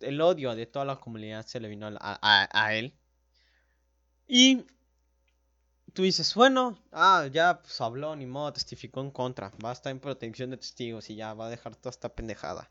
El 0.00 0.20
odio 0.20 0.54
de 0.54 0.66
toda 0.66 0.86
la 0.86 0.96
comunidad 0.96 1.44
se 1.46 1.60
le 1.60 1.68
vino 1.68 1.90
a, 2.00 2.74
él. 2.74 2.94
Y 4.26 4.64
tú 5.92 6.02
dices, 6.02 6.34
bueno, 6.34 6.82
ah, 6.90 7.28
ya 7.30 7.60
pues 7.60 7.78
habló, 7.82 8.16
ni 8.16 8.26
modo, 8.26 8.54
testificó 8.54 9.02
en 9.02 9.10
contra, 9.10 9.52
va 9.62 9.70
a 9.70 9.74
estar 9.74 9.90
en 9.90 10.00
protección 10.00 10.50
de 10.50 10.56
testigos 10.56 11.10
y 11.10 11.16
ya 11.16 11.34
va 11.34 11.46
a 11.46 11.50
dejar 11.50 11.76
toda 11.76 11.90
esta 11.90 12.14
pendejada. 12.14 12.70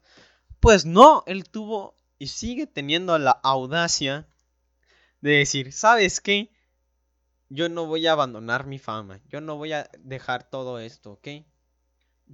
Pues 0.60 0.86
no, 0.86 1.24
él 1.28 1.48
tuvo 1.50 1.96
y 2.18 2.28
sigue 2.28 2.66
teniendo 2.66 3.18
la 3.20 3.32
audacia 3.32 4.28
de 5.22 5.32
decir, 5.32 5.72
¿sabes 5.72 6.20
qué? 6.20 6.55
Yo 7.50 7.70
no 7.70 7.86
voy 7.86 8.08
a 8.08 8.14
abandonar 8.14 8.66
mi 8.66 8.80
fama, 8.80 9.22
yo 9.30 9.42
no 9.42 9.58
voy 9.58 9.74
a 9.74 9.90
dejar 10.00 10.50
todo 10.50 10.80
esto, 10.80 11.14
¿ok? 11.14 11.28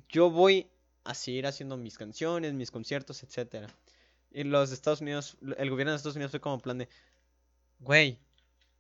Yo 0.10 0.30
voy 0.30 0.72
a 1.04 1.14
seguir 1.14 1.48
haciendo 1.48 1.78
mis 1.78 1.98
canciones, 1.98 2.54
mis 2.54 2.72
conciertos, 2.72 3.24
etc. 3.24 3.68
Y 4.32 4.44
los 4.44 4.72
Estados 4.72 5.02
Unidos, 5.02 5.38
el 5.58 5.70
gobierno 5.70 5.92
de 5.92 5.98
Estados 5.98 6.16
Unidos 6.16 6.32
fue 6.32 6.40
como 6.40 6.60
plan 6.60 6.78
de, 6.78 6.90
güey, 7.80 8.20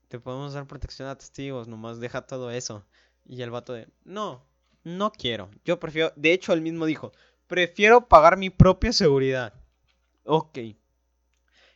te 0.07 0.19
podemos 0.19 0.53
dar 0.53 0.67
protección 0.67 1.07
a 1.07 1.17
testigos, 1.17 1.67
nomás 1.67 1.99
deja 1.99 2.21
todo 2.21 2.51
eso. 2.51 2.85
Y 3.25 3.41
el 3.41 3.51
vato 3.51 3.73
de, 3.73 3.87
no, 4.03 4.45
no 4.83 5.11
quiero, 5.11 5.49
yo 5.63 5.79
prefiero, 5.79 6.11
de 6.15 6.33
hecho 6.33 6.53
él 6.53 6.61
mismo 6.61 6.85
dijo, 6.85 7.11
prefiero 7.47 8.07
pagar 8.07 8.37
mi 8.37 8.49
propia 8.49 8.93
seguridad. 8.93 9.53
Ok, 10.23 10.57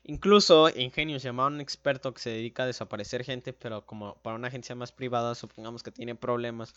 Incluso 0.08 0.70
Ingenio 0.70 1.18
llama 1.18 1.46
a 1.46 1.48
un 1.48 1.60
experto 1.60 2.14
que 2.14 2.22
se 2.22 2.30
dedica 2.30 2.62
a 2.62 2.68
desaparecer 2.68 3.24
gente, 3.24 3.54
pero 3.54 3.88
como 3.88 4.16
para 4.22 4.36
una 4.36 4.50
agencia 4.50 4.76
más 4.76 4.92
privada, 4.92 5.34
supongamos 5.34 5.82
que 5.82 5.90
tiene 5.92 6.14
problemas, 6.14 6.76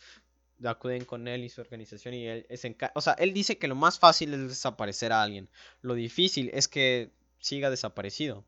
acuden 0.65 1.05
con 1.05 1.29
él 1.29 1.45
y 1.45 1.51
su 1.51 1.61
organización 1.61 2.15
y 2.15 2.27
él 2.27 2.47
es 2.49 2.67
O 2.95 3.03
sea, 3.03 3.13
él 3.15 3.35
dice 3.35 3.59
que 3.59 3.69
lo 3.69 3.75
más 3.75 3.99
fácil 3.99 4.33
es 4.33 4.49
desaparecer 4.49 5.13
a 5.13 5.23
alguien. 5.23 5.51
Lo 5.83 5.93
difícil 5.93 6.51
es 6.55 6.69
que 6.69 7.13
siga 7.39 7.69
desaparecido. 7.69 8.47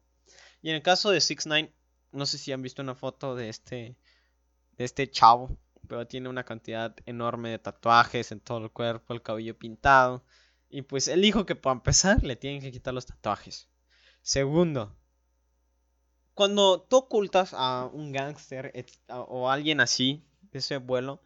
Y 0.63 0.71
en 0.71 0.77
el 0.77 0.83
caso 0.83 1.11
de 1.11 1.21
6 1.21 1.47
9 1.47 1.73
no 2.13 2.25
sé 2.25 2.39
si 2.39 2.51
han 2.51 2.63
visto 2.63 2.81
una 2.81 2.95
foto 2.95 3.37
de 3.37 3.51
este 3.51 3.97
de 4.79 4.85
este 4.85 5.11
chavo, 5.11 5.59
pero 5.89 6.07
tiene 6.07 6.31
una 6.31 6.45
cantidad 6.45 6.97
enorme 7.05 7.51
de 7.51 7.59
tatuajes 7.59 8.33
en 8.33 8.41
todo 8.41 8.65
el 8.65 8.71
cuerpo, 8.71 9.13
el 9.13 9.23
cabello 9.23 9.59
pintado. 9.59 10.25
Y 10.71 10.83
pues 10.83 11.07
él 11.09 11.21
dijo 11.21 11.45
que 11.45 11.55
para 11.55 11.75
empezar 11.75 12.23
le 12.25 12.37
tienen 12.37 12.63
que 12.63 12.73
quitar 12.73 12.95
los 12.95 13.05
tatuajes. 13.05 13.69
Segundo, 14.23 14.97
cuando 16.35 16.83
tú 16.83 16.97
ocultas 16.97 17.53
a 17.55 17.89
un 17.93 18.13
gángster 18.13 18.73
o 19.09 19.51
alguien 19.51 19.81
así, 19.81 20.25
ese 20.53 20.79
vuelo, 20.79 21.23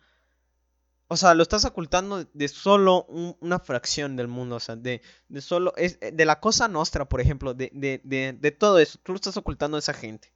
O 1.08 1.16
sea, 1.16 1.34
lo 1.34 1.42
estás 1.42 1.64
ocultando 1.64 2.24
de 2.24 2.48
solo 2.48 3.04
una 3.40 3.58
fracción 3.58 4.16
del 4.16 4.28
mundo. 4.28 4.56
O 4.56 4.60
sea, 4.60 4.76
de, 4.76 5.02
de 5.28 5.40
solo. 5.40 5.72
Es, 5.76 5.98
eh, 6.00 6.12
de 6.12 6.24
la 6.24 6.40
cosa 6.40 6.66
nuestra, 6.68 7.04
por 7.08 7.20
ejemplo. 7.20 7.54
De, 7.54 7.70
de, 7.74 8.00
de, 8.04 8.32
de 8.32 8.50
todo 8.50 8.78
eso. 8.78 8.98
Tú 9.02 9.12
lo 9.12 9.16
estás 9.16 9.36
ocultando 9.36 9.76
a 9.76 9.80
esa 9.80 9.94
gente. 9.94 10.32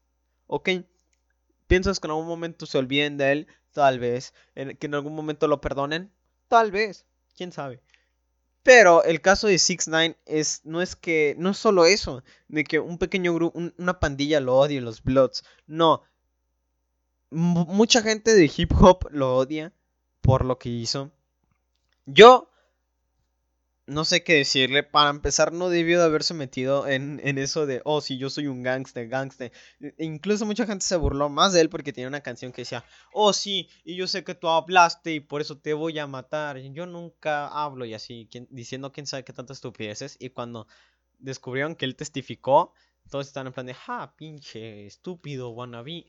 ¿Ok? 0.46 0.70
¿Piensas 1.66 2.00
que 2.00 2.06
en 2.06 2.12
algún 2.12 2.26
momento 2.26 2.66
se 2.66 2.78
olviden 2.78 3.16
de 3.16 3.32
él? 3.32 3.46
Tal 3.72 3.98
vez. 3.98 4.34
¿Que 4.54 4.76
en 4.86 4.94
algún 4.94 5.14
momento 5.14 5.48
lo 5.48 5.60
perdonen? 5.60 6.12
Tal 6.48 6.70
vez. 6.70 7.06
¿Quién 7.36 7.52
sabe? 7.52 7.82
Pero 8.68 9.02
el 9.02 9.22
caso 9.22 9.46
de 9.46 9.58
6 9.58 9.88
9 9.88 10.18
es 10.26 10.60
no 10.64 10.82
es 10.82 10.94
que 10.94 11.34
no 11.38 11.48
es 11.52 11.56
solo 11.56 11.86
eso, 11.86 12.22
de 12.48 12.64
que 12.64 12.78
un 12.78 12.98
pequeño 12.98 13.32
grupo, 13.32 13.58
una 13.78 13.98
pandilla 13.98 14.40
lo 14.40 14.58
odie, 14.58 14.82
los 14.82 15.02
Bloods. 15.02 15.42
No. 15.66 16.02
mucha 17.30 18.02
gente 18.02 18.34
de 18.34 18.52
hip 18.54 18.70
hop 18.78 19.08
lo 19.10 19.36
odia 19.38 19.72
por 20.20 20.44
lo 20.44 20.58
que 20.58 20.68
hizo. 20.68 21.10
Yo 22.04 22.47
no 23.88 24.04
sé 24.04 24.22
qué 24.22 24.34
decirle. 24.34 24.82
Para 24.82 25.10
empezar, 25.10 25.52
no 25.52 25.70
debió 25.70 25.98
de 25.98 26.04
haberse 26.04 26.34
metido 26.34 26.86
en, 26.86 27.20
eso 27.38 27.66
de, 27.66 27.80
oh, 27.84 28.00
si 28.00 28.18
yo 28.18 28.28
soy 28.30 28.46
un 28.46 28.62
gangster, 28.62 29.08
gangster. 29.08 29.50
E, 29.80 29.94
incluso 29.98 30.44
mucha 30.44 30.66
gente 30.66 30.84
se 30.84 30.96
burló 30.96 31.28
más 31.30 31.54
de 31.54 31.62
él 31.62 31.70
porque 31.70 31.92
tenía 31.92 32.08
una 32.08 32.20
canción 32.20 32.52
que 32.52 32.62
decía, 32.62 32.84
oh, 33.12 33.32
sí, 33.32 33.68
y 33.84 33.96
yo 33.96 34.06
sé 34.06 34.24
que 34.24 34.34
tú 34.34 34.48
hablaste 34.48 35.14
y 35.14 35.20
por 35.20 35.40
eso 35.40 35.58
te 35.58 35.72
voy 35.72 35.98
a 35.98 36.06
matar. 36.06 36.58
Yo 36.58 36.86
nunca 36.86 37.48
hablo 37.48 37.86
y 37.86 37.94
así, 37.94 38.28
diciendo 38.50 38.92
quién 38.92 39.06
sabe 39.06 39.24
qué 39.24 39.32
tantas 39.32 39.56
estupideces. 39.56 40.16
Y 40.20 40.30
cuando 40.30 40.68
descubrieron 41.18 41.74
que 41.74 41.86
él 41.86 41.96
testificó, 41.96 42.74
todos 43.10 43.26
están 43.26 43.46
en 43.46 43.54
plan 43.54 43.66
de, 43.66 43.74
ja, 43.74 44.14
pinche 44.16 44.86
estúpido, 44.86 45.48
wannabe. 45.50 46.06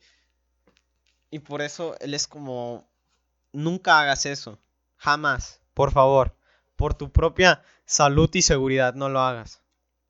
Y 1.32 1.40
por 1.40 1.62
eso 1.62 1.96
él 2.02 2.14
es 2.14 2.28
como, 2.28 2.90
nunca 3.54 4.02
hagas 4.02 4.26
eso. 4.26 4.60
Jamás, 4.98 5.62
por 5.74 5.92
favor 5.92 6.39
por 6.80 6.94
tu 6.94 7.12
propia 7.12 7.62
salud 7.84 8.30
y 8.34 8.42
seguridad 8.42 8.94
no 8.94 9.10
lo 9.10 9.20
hagas. 9.20 9.62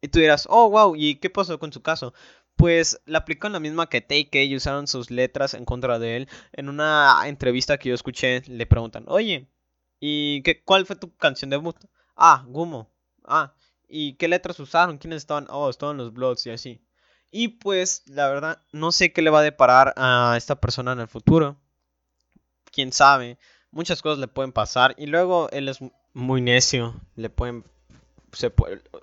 Y 0.01 0.09
tú 0.09 0.19
dirás, 0.19 0.45
oh, 0.51 0.69
wow, 0.69 0.95
¿y 0.95 1.15
qué 1.15 1.31
pasó 1.31 1.57
con 1.57 1.73
su 1.73 1.81
caso? 1.81 2.13
Pues 2.55 3.01
le 3.07 3.17
aplican 3.17 3.53
la 3.53 3.59
misma 3.59 3.89
que 3.89 4.01
Take 4.01 4.43
y 4.43 4.55
usaron 4.55 4.85
sus 4.85 5.09
letras 5.09 5.55
en 5.55 5.65
contra 5.65 5.97
de 5.97 6.15
él. 6.15 6.29
En 6.53 6.69
una 6.69 7.23
entrevista 7.25 7.79
que 7.79 7.89
yo 7.89 7.95
escuché, 7.95 8.43
le 8.45 8.67
preguntan, 8.67 9.03
oye, 9.07 9.49
¿y 9.99 10.43
qué, 10.43 10.63
cuál 10.63 10.85
fue 10.85 10.95
tu 10.95 11.15
canción 11.17 11.49
de 11.49 11.57
debut? 11.57 11.75
Ah, 12.15 12.45
Gumo. 12.47 12.87
Ah, 13.25 13.51
¿y 13.87 14.13
qué 14.13 14.27
letras 14.27 14.59
usaron? 14.59 14.99
¿Quiénes 14.99 15.23
estaban? 15.23 15.47
Oh, 15.49 15.71
estaban 15.71 15.97
los 15.97 16.13
Bloods 16.13 16.45
y 16.45 16.51
así. 16.51 16.81
Y 17.31 17.47
pues, 17.47 18.03
la 18.05 18.29
verdad, 18.29 18.61
no 18.71 18.91
sé 18.91 19.11
qué 19.11 19.23
le 19.23 19.31
va 19.31 19.39
a 19.39 19.43
deparar 19.43 19.95
a 19.97 20.35
esta 20.37 20.61
persona 20.61 20.91
en 20.91 20.99
el 20.99 21.07
futuro. 21.07 21.57
Quién 22.71 22.93
sabe. 22.93 23.39
Muchas 23.71 24.03
cosas 24.03 24.19
le 24.19 24.27
pueden 24.27 24.51
pasar. 24.51 24.93
Y 24.99 25.07
luego 25.07 25.49
él 25.49 25.67
es 25.67 25.79
muy 26.19 26.41
necio. 26.41 26.95
Le 27.15 27.29
pueden. 27.29 27.63
Se 28.31 28.53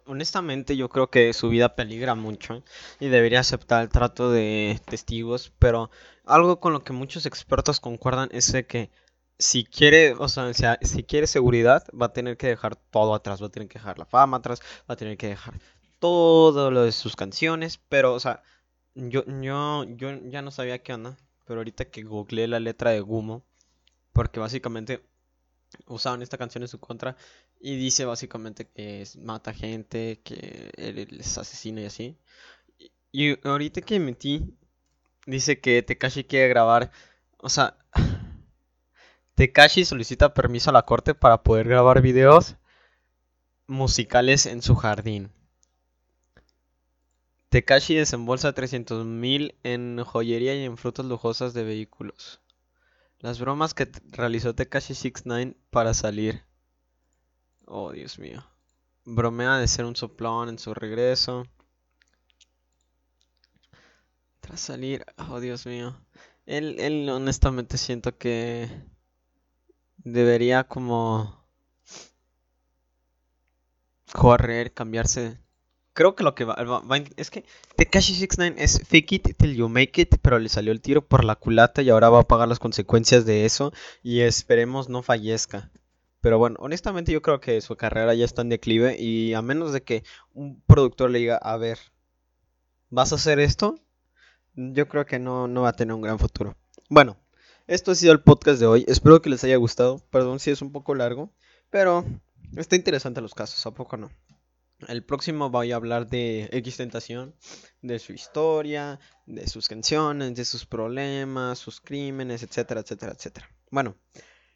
honestamente, 0.06 0.76
yo 0.76 0.88
creo 0.88 1.10
que 1.10 1.32
su 1.32 1.48
vida 1.48 1.74
peligra 1.74 2.14
mucho 2.14 2.62
y 3.00 3.08
debería 3.08 3.40
aceptar 3.40 3.82
el 3.82 3.88
trato 3.88 4.30
de 4.30 4.80
testigos. 4.86 5.52
Pero 5.58 5.90
algo 6.24 6.60
con 6.60 6.72
lo 6.72 6.84
que 6.84 6.92
muchos 6.92 7.26
expertos 7.26 7.80
concuerdan 7.80 8.28
es 8.32 8.52
de 8.52 8.66
que 8.66 8.90
si 9.38 9.64
quiere, 9.64 10.14
o 10.14 10.28
sea, 10.28 10.52
si 10.80 11.02
quiere 11.02 11.26
seguridad, 11.26 11.84
va 12.00 12.06
a 12.06 12.12
tener 12.12 12.36
que 12.36 12.46
dejar 12.46 12.76
todo 12.76 13.14
atrás. 13.14 13.42
Va 13.42 13.46
a 13.46 13.50
tener 13.50 13.68
que 13.68 13.78
dejar 13.78 13.98
la 13.98 14.06
fama 14.06 14.36
atrás. 14.36 14.60
Va 14.88 14.94
a 14.94 14.96
tener 14.96 15.16
que 15.16 15.28
dejar 15.28 15.58
todo 15.98 16.70
lo 16.70 16.84
de 16.84 16.92
sus 16.92 17.16
canciones. 17.16 17.80
Pero, 17.88 18.14
o 18.14 18.20
sea, 18.20 18.42
yo, 18.94 19.24
yo, 19.26 19.84
yo 19.84 20.20
ya 20.28 20.42
no 20.42 20.50
sabía 20.50 20.82
qué 20.82 20.94
onda. 20.94 21.16
Pero 21.44 21.60
ahorita 21.60 21.86
que 21.86 22.02
googleé 22.02 22.48
la 22.48 22.60
letra 22.60 22.90
de 22.90 23.00
Gumo, 23.00 23.44
porque 24.12 24.40
básicamente 24.40 25.02
usaban 25.86 26.22
esta 26.22 26.38
canción 26.38 26.62
en 26.62 26.68
su 26.68 26.78
contra 26.78 27.16
y 27.60 27.76
dice 27.76 28.04
básicamente 28.04 28.66
que 28.66 29.04
mata 29.20 29.52
gente, 29.52 30.20
que 30.24 30.70
él 30.76 31.08
es 31.20 31.38
asesino 31.38 31.80
y 31.80 31.84
así. 31.84 32.16
Y, 33.12 33.38
ahorita 33.46 33.80
que 33.80 33.98
metí, 33.98 34.54
dice 35.26 35.60
que 35.60 35.82
Tekashi 35.82 36.24
quiere 36.24 36.48
grabar, 36.48 36.90
o 37.38 37.48
sea, 37.48 37.76
Tekashi 39.34 39.84
solicita 39.84 40.34
permiso 40.34 40.70
a 40.70 40.72
la 40.72 40.82
corte 40.82 41.14
para 41.14 41.42
poder 41.42 41.68
grabar 41.68 42.02
videos 42.02 42.56
musicales 43.66 44.46
en 44.46 44.62
su 44.62 44.74
jardín. 44.74 45.32
Tekashi 47.48 47.94
desembolsa 47.94 48.52
300 48.52 49.06
mil 49.06 49.54
en 49.62 50.02
joyería 50.04 50.54
y 50.54 50.64
en 50.64 50.76
frutas 50.76 51.06
lujosas 51.06 51.54
de 51.54 51.64
vehículos. 51.64 52.40
Las 53.26 53.40
bromas 53.40 53.74
que 53.74 53.90
realizó 54.12 54.54
Tekashi 54.54 54.94
69 54.94 55.56
para 55.70 55.94
salir. 55.94 56.44
Oh, 57.66 57.90
Dios 57.90 58.20
mío. 58.20 58.46
Bromea 59.04 59.56
de 59.56 59.66
ser 59.66 59.84
un 59.84 59.96
soplón 59.96 60.48
en 60.48 60.60
su 60.60 60.72
regreso. 60.74 61.44
Tras 64.38 64.60
salir, 64.60 65.04
oh 65.28 65.40
Dios 65.40 65.66
mío. 65.66 66.00
Él, 66.44 66.76
él 66.78 67.10
honestamente 67.10 67.78
siento 67.78 68.16
que 68.16 68.70
debería 69.96 70.62
como 70.62 71.48
correr, 74.12 74.72
cambiarse 74.72 75.36
creo 75.96 76.14
que 76.14 76.22
lo 76.22 76.34
que 76.34 76.44
va, 76.44 76.56
es 77.16 77.30
que 77.30 77.44
Tekashi 77.74 78.14
69 78.14 78.62
es 78.62 78.80
fake 78.86 79.12
it 79.12 79.36
till 79.38 79.56
you 79.56 79.68
make 79.68 80.00
it, 80.00 80.16
pero 80.20 80.38
le 80.38 80.50
salió 80.50 80.70
el 80.70 80.82
tiro 80.82 81.00
por 81.04 81.24
la 81.24 81.36
culata 81.36 81.80
y 81.80 81.88
ahora 81.88 82.10
va 82.10 82.20
a 82.20 82.28
pagar 82.28 82.46
las 82.46 82.58
consecuencias 82.58 83.24
de 83.24 83.46
eso 83.46 83.72
y 84.02 84.20
esperemos 84.20 84.90
no 84.90 85.02
fallezca. 85.02 85.70
Pero 86.20 86.38
bueno, 86.38 86.56
honestamente 86.60 87.12
yo 87.12 87.22
creo 87.22 87.40
que 87.40 87.62
su 87.62 87.76
carrera 87.76 88.14
ya 88.14 88.26
está 88.26 88.42
en 88.42 88.50
declive 88.50 89.00
y 89.00 89.32
a 89.32 89.40
menos 89.40 89.72
de 89.72 89.82
que 89.82 90.04
un 90.34 90.60
productor 90.66 91.10
le 91.10 91.18
diga, 91.18 91.36
a 91.38 91.56
ver, 91.56 91.78
¿vas 92.90 93.12
a 93.12 93.16
hacer 93.16 93.40
esto? 93.40 93.80
Yo 94.54 94.88
creo 94.88 95.06
que 95.06 95.18
no, 95.18 95.48
no 95.48 95.62
va 95.62 95.70
a 95.70 95.76
tener 95.76 95.94
un 95.94 96.02
gran 96.02 96.18
futuro. 96.18 96.56
Bueno, 96.90 97.16
esto 97.66 97.92
ha 97.92 97.94
sido 97.94 98.12
el 98.12 98.20
podcast 98.20 98.60
de 98.60 98.66
hoy. 98.66 98.84
Espero 98.86 99.22
que 99.22 99.30
les 99.30 99.42
haya 99.44 99.56
gustado. 99.56 100.02
Perdón 100.10 100.40
si 100.40 100.50
es 100.50 100.60
un 100.60 100.72
poco 100.72 100.94
largo, 100.94 101.32
pero 101.70 102.04
está 102.54 102.76
interesante 102.76 103.22
los 103.22 103.34
casos, 103.34 103.64
¿a 103.64 103.70
poco 103.70 103.96
no? 103.96 104.10
El 104.88 105.04
próximo 105.04 105.48
voy 105.48 105.72
a 105.72 105.76
hablar 105.76 106.06
de 106.06 106.48
X 106.52 106.76
Tentación, 106.76 107.34
de 107.80 107.98
su 107.98 108.12
historia, 108.12 109.00
de 109.24 109.46
sus 109.48 109.68
canciones, 109.68 110.34
de 110.34 110.44
sus 110.44 110.66
problemas, 110.66 111.58
sus 111.58 111.80
crímenes, 111.80 112.42
etcétera, 112.42 112.80
etcétera, 112.82 113.12
etcétera. 113.12 113.48
Bueno, 113.70 113.96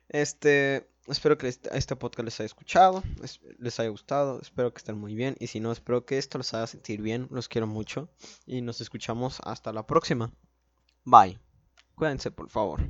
este, 0.08 0.90
espero 1.06 1.38
que 1.38 1.48
este, 1.48 1.96
podcast 1.96 2.24
les 2.24 2.40
haya 2.40 2.46
escuchado, 2.46 3.02
les 3.58 3.80
haya 3.80 3.88
gustado, 3.88 4.40
espero 4.42 4.72
que 4.74 4.78
estén 4.78 4.98
muy 4.98 5.14
bien 5.14 5.36
y 5.40 5.46
si 5.46 5.58
no, 5.58 5.72
espero 5.72 6.04
que 6.04 6.18
esto 6.18 6.36
los 6.36 6.52
haga 6.52 6.66
sentir 6.66 7.00
bien, 7.00 7.26
los 7.30 7.48
quiero 7.48 7.66
mucho 7.66 8.10
y 8.44 8.60
nos 8.60 8.80
escuchamos 8.80 9.40
hasta 9.44 9.72
la 9.72 9.86
próxima. 9.86 10.32
Bye. 11.04 11.38
Cuídense, 11.94 12.30
por 12.30 12.50
favor. 12.50 12.82